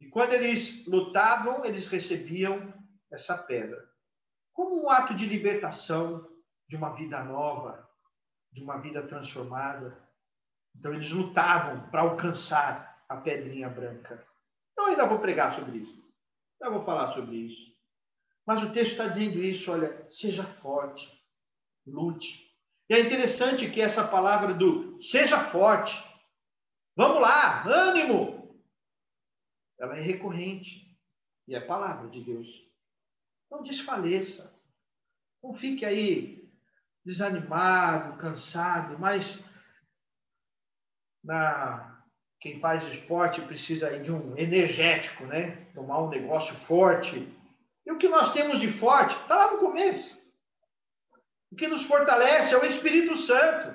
E 0.00 0.08
quando 0.08 0.32
eles 0.32 0.84
lutavam, 0.86 1.64
eles 1.64 1.86
recebiam 1.86 2.74
essa 3.10 3.38
pedra. 3.38 3.82
Como 4.52 4.84
um 4.84 4.90
ato 4.90 5.14
de 5.14 5.24
libertação 5.26 6.28
de 6.68 6.76
uma 6.76 6.90
vida 6.94 7.22
nova, 7.22 7.88
de 8.52 8.62
uma 8.62 8.78
vida 8.78 9.06
transformada. 9.06 9.96
Então 10.74 10.92
eles 10.92 11.10
lutavam 11.10 11.88
para 11.90 12.02
alcançar 12.02 13.04
a 13.08 13.16
pedrinha 13.16 13.68
branca. 13.68 14.26
Eu 14.76 14.86
ainda 14.86 15.06
vou 15.06 15.20
pregar 15.20 15.54
sobre 15.54 15.78
isso. 15.78 16.04
Ainda 16.60 16.76
vou 16.76 16.84
falar 16.84 17.12
sobre 17.12 17.36
isso. 17.36 17.75
Mas 18.46 18.62
o 18.62 18.72
texto 18.72 18.92
está 18.92 19.08
dizendo 19.08 19.42
isso, 19.42 19.70
olha, 19.72 20.06
seja 20.12 20.44
forte, 20.44 21.10
lute. 21.86 22.46
E 22.88 22.94
é 22.94 23.00
interessante 23.00 23.68
que 23.70 23.80
essa 23.80 24.06
palavra 24.06 24.54
do 24.54 25.02
seja 25.02 25.50
forte, 25.50 25.96
vamos 26.96 27.20
lá, 27.20 27.66
ânimo, 27.66 28.56
ela 29.78 29.98
é 29.98 30.00
recorrente 30.00 30.96
e 31.48 31.54
é 31.54 31.60
palavra 31.60 32.08
de 32.08 32.22
Deus. 32.22 32.46
Não 33.50 33.62
desfaleça, 33.62 34.54
não 35.42 35.54
fique 35.54 35.84
aí 35.84 36.48
desanimado, 37.04 38.16
cansado, 38.18 38.98
mas 38.98 39.38
na 41.22 41.96
quem 42.40 42.60
faz 42.60 42.82
esporte 42.92 43.40
precisa 43.42 43.88
aí 43.88 44.02
de 44.02 44.12
um 44.12 44.36
energético, 44.36 45.24
né? 45.24 45.64
Tomar 45.74 46.02
um 46.02 46.08
negócio 46.08 46.54
forte. 46.66 47.26
E 47.86 47.92
o 47.92 47.98
que 47.98 48.08
nós 48.08 48.32
temos 48.32 48.58
de 48.60 48.68
forte 48.68 49.16
está 49.16 49.36
lá 49.36 49.52
no 49.52 49.58
começo. 49.58 50.16
O 51.52 51.56
que 51.56 51.68
nos 51.68 51.84
fortalece 51.84 52.52
é 52.52 52.58
o 52.58 52.66
Espírito 52.66 53.16
Santo. 53.16 53.74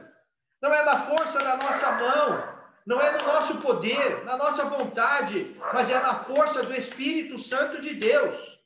Não 0.62 0.74
é 0.74 0.84
na 0.84 1.06
força 1.08 1.40
da 1.40 1.56
nossa 1.56 1.92
mão, 1.94 2.52
não 2.86 3.02
é 3.02 3.18
no 3.18 3.26
nosso 3.26 3.58
poder, 3.62 4.24
na 4.26 4.38
nossa 4.38 4.66
vontade, 4.66 5.56
mas 5.74 5.90
é 5.90 6.00
na 6.00 6.24
força 6.26 6.62
do 6.62 6.74
Espírito 6.76 7.40
Santo 7.40 7.82
de 7.82 7.96
Deus. 7.96 8.60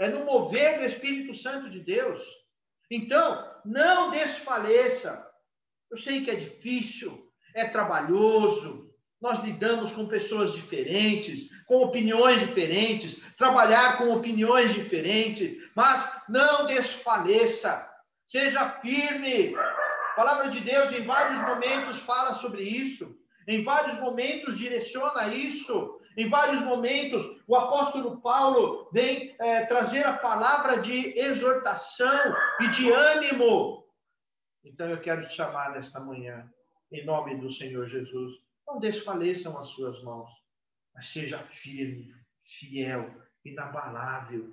É 0.00 0.08
no 0.08 0.24
mover 0.24 0.78
do 0.78 0.84
Espírito 0.86 1.34
Santo 1.36 1.70
de 1.70 1.80
Deus. 1.80 2.20
Então, 2.90 3.60
não 3.64 4.10
desfaleça. 4.10 5.24
Eu 5.90 5.98
sei 5.98 6.24
que 6.24 6.30
é 6.30 6.34
difícil, 6.34 7.30
é 7.54 7.68
trabalhoso, 7.68 8.83
nós 9.24 9.42
lidamos 9.42 9.90
com 9.90 10.06
pessoas 10.06 10.52
diferentes, 10.52 11.48
com 11.64 11.76
opiniões 11.76 12.40
diferentes, 12.40 13.16
trabalhar 13.38 13.96
com 13.96 14.12
opiniões 14.12 14.74
diferentes, 14.74 15.56
mas 15.74 16.06
não 16.28 16.66
desfaleça. 16.66 17.90
Seja 18.28 18.68
firme. 18.80 19.56
A 19.56 20.14
palavra 20.14 20.50
de 20.50 20.60
Deus, 20.60 20.92
em 20.92 21.06
vários 21.06 21.40
momentos, 21.40 22.00
fala 22.00 22.34
sobre 22.34 22.64
isso. 22.64 23.16
Em 23.48 23.62
vários 23.62 23.98
momentos, 23.98 24.58
direciona 24.58 25.28
isso. 25.28 25.98
Em 26.18 26.28
vários 26.28 26.60
momentos, 26.60 27.24
o 27.48 27.56
apóstolo 27.56 28.20
Paulo 28.20 28.90
vem 28.92 29.34
é, 29.40 29.64
trazer 29.64 30.04
a 30.04 30.18
palavra 30.18 30.82
de 30.82 31.18
exortação 31.18 32.36
e 32.60 32.68
de 32.68 32.92
ânimo. 32.92 33.86
Então, 34.62 34.86
eu 34.90 35.00
quero 35.00 35.26
te 35.26 35.34
chamar 35.34 35.72
nesta 35.72 35.98
manhã, 35.98 36.46
em 36.92 37.06
nome 37.06 37.38
do 37.38 37.50
Senhor 37.50 37.88
Jesus. 37.88 38.43
Não 38.66 38.78
desfaleçam 38.78 39.58
as 39.58 39.68
suas 39.68 40.02
mãos, 40.02 40.30
mas 40.94 41.08
seja 41.08 41.38
firme, 41.38 42.14
fiel, 42.44 43.10
inabalável 43.44 44.52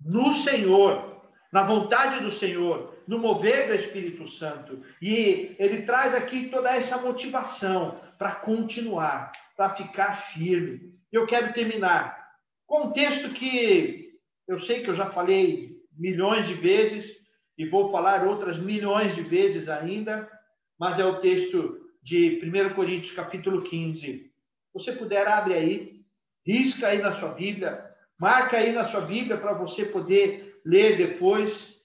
no 0.00 0.32
Senhor 0.34 1.16
na 1.52 1.62
vontade 1.62 2.22
do 2.22 2.30
Senhor, 2.30 2.94
no 3.06 3.18
mover 3.18 3.68
do 3.68 3.74
Espírito 3.74 4.28
Santo. 4.28 4.82
E 5.00 5.56
ele 5.58 5.82
traz 5.82 6.14
aqui 6.14 6.48
toda 6.48 6.70
essa 6.70 6.98
motivação 6.98 7.98
para 8.18 8.34
continuar, 8.34 9.32
para 9.56 9.74
ficar 9.74 10.16
firme. 10.16 10.94
Eu 11.10 11.26
quero 11.26 11.52
terminar 11.52 12.26
com 12.66 12.88
um 12.88 12.92
texto 12.92 13.30
que 13.30 14.18
eu 14.46 14.60
sei 14.60 14.82
que 14.82 14.90
eu 14.90 14.94
já 14.94 15.06
falei 15.06 15.76
milhões 15.96 16.46
de 16.46 16.54
vezes 16.54 17.10
e 17.56 17.66
vou 17.66 17.90
falar 17.90 18.26
outras 18.26 18.58
milhões 18.58 19.14
de 19.14 19.22
vezes 19.22 19.68
ainda, 19.68 20.30
mas 20.78 20.98
é 20.98 21.06
o 21.06 21.20
texto 21.20 21.85
de 22.06 22.40
1 22.40 22.74
Coríntios 22.74 23.12
capítulo 23.12 23.62
15. 23.62 24.30
você 24.72 24.92
puder, 24.92 25.26
abre 25.26 25.54
aí, 25.54 26.04
risca 26.46 26.86
aí 26.86 26.98
na 26.98 27.18
sua 27.18 27.32
Bíblia, 27.32 27.84
marca 28.16 28.58
aí 28.58 28.70
na 28.70 28.88
sua 28.88 29.00
Bíblia 29.00 29.36
para 29.36 29.54
você 29.54 29.84
poder 29.84 30.60
ler 30.64 30.96
depois, 30.96 31.82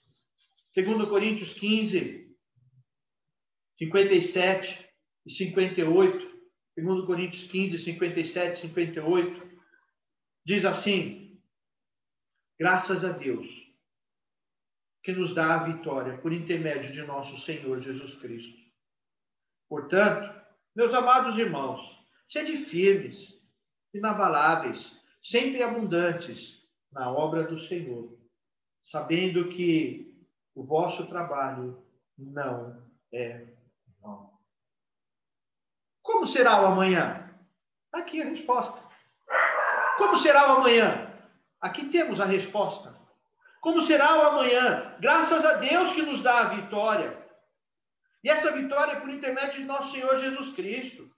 2 0.75 1.09
Coríntios 1.09 1.53
15, 1.53 2.37
57 3.79 4.89
e 5.25 5.33
58. 5.33 6.31
2 6.77 7.05
Coríntios 7.07 7.45
15, 7.45 7.83
57 7.83 8.59
e 8.59 8.61
58. 8.61 9.59
Diz 10.45 10.63
assim: 10.65 11.41
Graças 12.59 13.03
a 13.03 13.11
Deus, 13.11 13.47
que 15.01 15.13
nos 15.13 15.33
dá 15.33 15.55
a 15.55 15.63
vitória 15.63 16.15
por 16.19 16.31
intermédio 16.31 16.91
de 16.91 17.01
nosso 17.01 17.43
Senhor 17.43 17.81
Jesus 17.81 18.13
Cristo. 18.19 18.60
Portanto, 19.71 20.29
meus 20.75 20.93
amados 20.93 21.39
irmãos, 21.39 21.79
sede 22.29 22.57
firmes, 22.57 23.39
inabaláveis, 23.93 24.91
sempre 25.23 25.63
abundantes 25.63 26.61
na 26.91 27.09
obra 27.09 27.45
do 27.45 27.57
Senhor 27.57 28.19
sabendo 28.83 29.47
que 29.47 30.13
o 30.53 30.65
vosso 30.65 31.07
trabalho 31.07 31.81
não 32.17 32.85
é 33.13 33.47
vão. 34.01 34.37
Como 36.01 36.27
será 36.27 36.63
o 36.63 36.65
amanhã? 36.65 37.33
Aqui 37.93 38.21
a 38.21 38.25
resposta. 38.25 38.77
Como 39.97 40.17
será 40.17 40.53
o 40.53 40.57
amanhã? 40.57 41.17
Aqui 41.61 41.87
temos 41.89 42.19
a 42.19 42.25
resposta. 42.25 42.93
Como 43.61 43.81
será 43.81 44.19
o 44.19 44.21
amanhã? 44.33 44.97
Graças 44.99 45.45
a 45.45 45.53
Deus 45.59 45.93
que 45.93 46.01
nos 46.01 46.21
dá 46.21 46.41
a 46.41 46.49
vitória. 46.55 47.20
E 48.23 48.29
essa 48.29 48.51
vitória 48.51 48.93
é 48.93 48.99
por 48.99 49.09
intermédio 49.09 49.61
de 49.61 49.65
nosso 49.65 49.91
Senhor 49.91 50.19
Jesus 50.19 50.51
Cristo. 50.51 51.09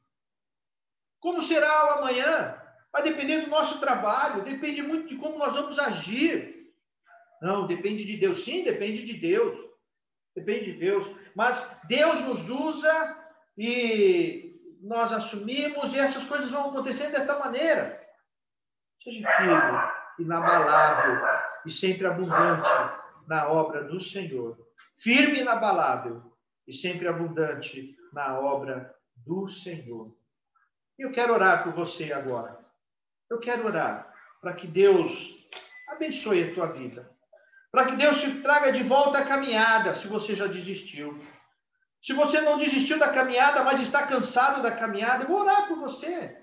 Como 1.19 1.41
será 1.41 1.85
o 1.85 1.99
amanhã? 1.99 2.59
Vai 2.91 3.03
depender 3.03 3.41
do 3.41 3.49
nosso 3.49 3.79
trabalho, 3.79 4.43
depende 4.43 4.81
muito 4.81 5.07
de 5.07 5.17
como 5.17 5.37
nós 5.37 5.53
vamos 5.53 5.79
agir. 5.79 6.71
Não, 7.41 7.65
depende 7.67 8.05
de 8.05 8.17
Deus. 8.17 8.43
Sim, 8.43 8.63
depende 8.63 9.03
de 9.03 9.13
Deus. 9.13 9.57
Depende 10.35 10.73
de 10.73 10.79
Deus. 10.79 11.07
Mas 11.35 11.77
Deus 11.85 12.19
nos 12.21 12.49
usa 12.49 13.17
e 13.57 14.77
nós 14.81 15.11
assumimos 15.11 15.93
e 15.93 15.99
essas 15.99 16.23
coisas 16.25 16.51
vão 16.51 16.69
acontecer 16.69 17.09
desta 17.09 17.37
maneira. 17.39 18.01
Seja 19.03 19.27
firme, 19.37 19.91
inabalável 20.19 21.21
e 21.65 21.71
sempre 21.71 22.07
abundante 22.07 22.69
na 23.27 23.49
obra 23.49 23.83
do 23.83 24.01
Senhor. 24.01 24.57
Firme 24.97 25.39
e 25.39 25.41
inabalável 25.41 26.32
e 26.67 26.73
sempre 26.73 27.07
abundante 27.07 27.95
na 28.11 28.39
obra 28.39 28.93
do 29.15 29.49
Senhor. 29.49 30.15
Eu 30.97 31.11
quero 31.11 31.33
orar 31.33 31.63
por 31.63 31.73
você 31.73 32.13
agora. 32.13 32.57
Eu 33.29 33.39
quero 33.39 33.65
orar 33.65 34.13
para 34.41 34.53
que 34.53 34.67
Deus 34.67 35.11
abençoe 35.87 36.43
a 36.43 36.53
tua 36.53 36.67
vida 36.67 37.13
para 37.73 37.87
que 37.87 37.95
Deus 37.95 38.21
te 38.21 38.29
traga 38.41 38.71
de 38.71 38.83
volta 38.83 39.17
a 39.17 39.25
caminhada, 39.25 39.95
se 39.95 40.07
você 40.07 40.35
já 40.35 40.45
desistiu. 40.45 41.19
Se 41.99 42.13
você 42.13 42.39
não 42.39 42.55
desistiu 42.55 42.99
da 42.99 43.09
caminhada, 43.09 43.63
mas 43.63 43.81
está 43.81 44.05
cansado 44.05 44.61
da 44.61 44.69
caminhada, 44.69 45.23
eu 45.23 45.27
vou 45.27 45.41
orar 45.41 45.67
por 45.67 45.79
você. 45.79 46.37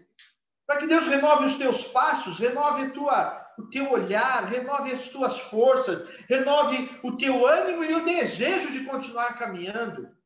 Para 0.67 0.79
que 0.79 0.89
Deus 0.89 1.07
renove 1.07 1.45
os 1.45 1.55
teus 1.55 1.85
passos, 1.85 2.37
renove 2.41 2.91
tua, 2.91 3.40
o 3.59 3.69
teu 3.71 3.91
olhar, 3.91 4.45
renove 4.45 4.93
as 4.93 5.09
tuas 5.09 5.39
forças, 5.41 6.09
renove 6.29 7.01
o 7.03 7.17
teu 7.17 7.47
ânimo 7.47 7.85
e 7.85 7.95
o 7.95 8.05
desejo 8.05 8.73
de 8.73 8.85
continuar 8.85 9.39
caminhando. 9.39 10.17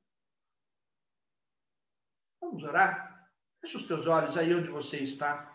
Vamos 2.41 2.63
orar? 2.63 3.31
Feche 3.61 3.77
os 3.77 3.87
teus 3.87 4.07
olhos 4.07 4.37
aí 4.37 4.55
onde 4.55 4.69
você 4.69 4.99
está. 4.99 5.51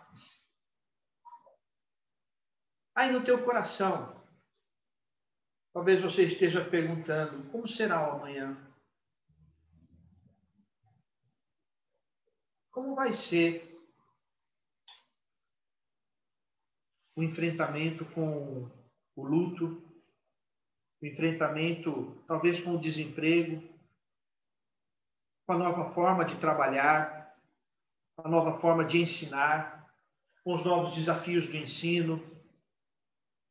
Aí 2.96 3.12
no 3.12 3.24
teu 3.24 3.44
coração. 3.44 4.20
Talvez 5.72 6.02
você 6.02 6.26
esteja 6.26 6.66
perguntando: 6.66 7.50
como 7.52 7.68
será 7.68 8.10
o 8.10 8.18
amanhã? 8.18 8.58
Como 12.72 12.96
vai 12.96 13.14
ser 13.14 13.69
o 17.20 17.24
enfrentamento 17.24 18.06
com 18.06 18.72
o 19.14 19.24
luto, 19.26 19.84
o 21.02 21.06
enfrentamento 21.06 22.18
talvez 22.26 22.64
com 22.64 22.76
o 22.76 22.80
desemprego, 22.80 23.62
com 25.46 25.52
a 25.52 25.58
nova 25.58 25.94
forma 25.94 26.24
de 26.24 26.40
trabalhar, 26.40 27.38
com 28.16 28.26
a 28.26 28.32
nova 28.32 28.58
forma 28.62 28.86
de 28.86 29.02
ensinar, 29.02 29.94
com 30.46 30.56
os 30.56 30.64
novos 30.64 30.96
desafios 30.96 31.46
do 31.46 31.58
ensino, 31.58 32.24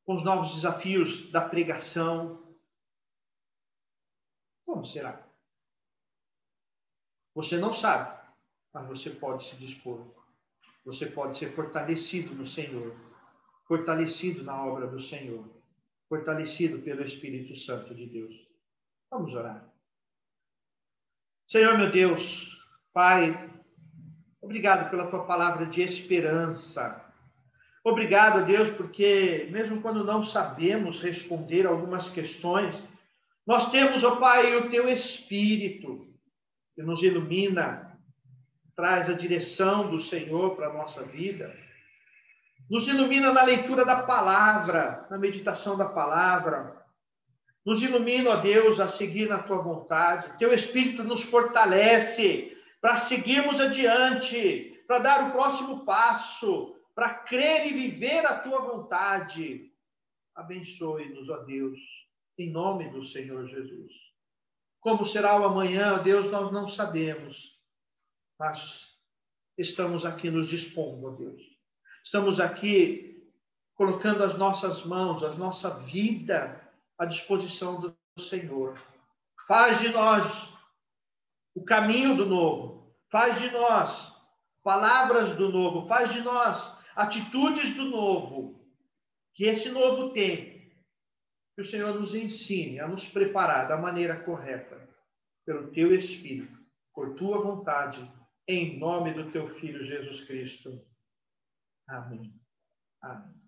com 0.06 0.16
os 0.16 0.24
novos 0.24 0.54
desafios 0.54 1.30
da 1.30 1.46
pregação. 1.46 2.42
Como 4.64 4.86
será? 4.86 5.28
Você 7.34 7.58
não 7.58 7.74
sabe, 7.74 8.18
mas 8.72 8.88
você 8.88 9.10
pode 9.10 9.46
se 9.46 9.56
dispor. 9.56 10.06
Você 10.86 11.04
pode 11.04 11.38
ser 11.38 11.54
fortalecido 11.54 12.34
no 12.34 12.46
Senhor, 12.46 13.07
fortalecido 13.68 14.42
na 14.42 14.64
obra 14.64 14.86
do 14.86 15.00
Senhor, 15.00 15.44
fortalecido 16.08 16.78
pelo 16.78 17.04
Espírito 17.04 17.54
Santo 17.60 17.94
de 17.94 18.06
Deus. 18.06 18.34
Vamos 19.10 19.34
orar. 19.34 19.64
Senhor 21.50 21.76
meu 21.76 21.90
Deus, 21.90 22.58
Pai, 22.92 23.50
obrigado 24.40 24.90
pela 24.90 25.06
tua 25.06 25.24
palavra 25.24 25.66
de 25.66 25.82
esperança. 25.82 27.04
Obrigado, 27.84 28.46
Deus, 28.46 28.68
porque 28.70 29.48
mesmo 29.50 29.80
quando 29.80 30.02
não 30.02 30.24
sabemos 30.24 31.00
responder 31.00 31.66
algumas 31.66 32.10
questões, 32.10 32.74
nós 33.46 33.70
temos, 33.70 34.02
ó 34.02 34.16
Pai, 34.16 34.56
o 34.56 34.70
teu 34.70 34.88
Espírito 34.88 36.06
que 36.74 36.82
nos 36.82 37.02
ilumina, 37.02 37.98
traz 38.76 39.08
a 39.08 39.14
direção 39.14 39.90
do 39.90 40.00
Senhor 40.00 40.54
para 40.54 40.68
a 40.68 40.72
nossa 40.72 41.02
vida, 41.02 41.54
nos 42.68 42.86
ilumina 42.86 43.32
na 43.32 43.42
leitura 43.42 43.84
da 43.84 44.02
palavra, 44.02 45.06
na 45.10 45.16
meditação 45.16 45.76
da 45.76 45.86
palavra, 45.86 46.78
nos 47.64 47.82
ilumina, 47.82 48.30
ó 48.30 48.36
Deus, 48.36 48.80
a 48.80 48.88
seguir 48.88 49.28
na 49.28 49.42
tua 49.42 49.58
vontade, 49.58 50.38
teu 50.38 50.52
Espírito 50.52 51.02
nos 51.04 51.22
fortalece 51.22 52.56
para 52.80 52.96
seguirmos 52.96 53.60
adiante, 53.60 54.82
para 54.86 54.98
dar 54.98 55.28
o 55.28 55.32
próximo 55.32 55.84
passo, 55.84 56.76
para 56.94 57.14
crer 57.14 57.66
e 57.66 57.72
viver 57.72 58.24
a 58.26 58.40
tua 58.40 58.60
vontade. 58.60 59.72
Abençoe-nos, 60.34 61.28
ó 61.28 61.38
Deus, 61.44 61.78
em 62.38 62.50
nome 62.50 62.90
do 62.90 63.06
Senhor 63.06 63.46
Jesus. 63.48 63.92
Como 64.80 65.06
será 65.06 65.40
o 65.40 65.44
amanhã, 65.44 66.02
Deus, 66.02 66.30
nós 66.30 66.52
não 66.52 66.68
sabemos, 66.68 67.58
mas 68.38 68.86
estamos 69.56 70.06
aqui 70.06 70.30
nos 70.30 70.48
dispondo, 70.48 71.06
ó 71.06 71.10
Deus. 71.10 71.42
Estamos 72.08 72.40
aqui 72.40 73.22
colocando 73.74 74.24
as 74.24 74.34
nossas 74.38 74.82
mãos, 74.82 75.22
a 75.22 75.34
nossa 75.34 75.68
vida 75.80 76.58
à 76.96 77.04
disposição 77.04 77.78
do 77.78 78.22
Senhor. 78.22 78.80
Faz 79.46 79.78
de 79.78 79.90
nós 79.90 80.24
o 81.54 81.62
caminho 81.62 82.16
do 82.16 82.24
novo, 82.24 82.96
faz 83.10 83.38
de 83.38 83.50
nós 83.50 84.10
palavras 84.64 85.36
do 85.36 85.50
novo, 85.50 85.86
faz 85.86 86.10
de 86.14 86.22
nós 86.22 86.74
atitudes 86.96 87.74
do 87.74 87.84
novo, 87.84 88.58
que 89.34 89.44
esse 89.44 89.68
novo 89.68 90.08
tem, 90.14 90.72
que 91.54 91.60
o 91.60 91.66
Senhor 91.66 91.94
nos 92.00 92.14
ensine 92.14 92.80
a 92.80 92.88
nos 92.88 93.04
preparar 93.04 93.68
da 93.68 93.76
maneira 93.76 94.16
correta, 94.16 94.80
pelo 95.44 95.70
teu 95.72 95.94
Espírito, 95.94 96.58
por 96.94 97.16
tua 97.16 97.42
vontade, 97.42 98.10
em 98.48 98.78
nome 98.78 99.12
do 99.12 99.30
teu 99.30 99.54
Filho 99.56 99.84
Jesus 99.84 100.24
Cristo. 100.24 100.87
Amém. 101.88 102.34
Amém. 103.00 103.38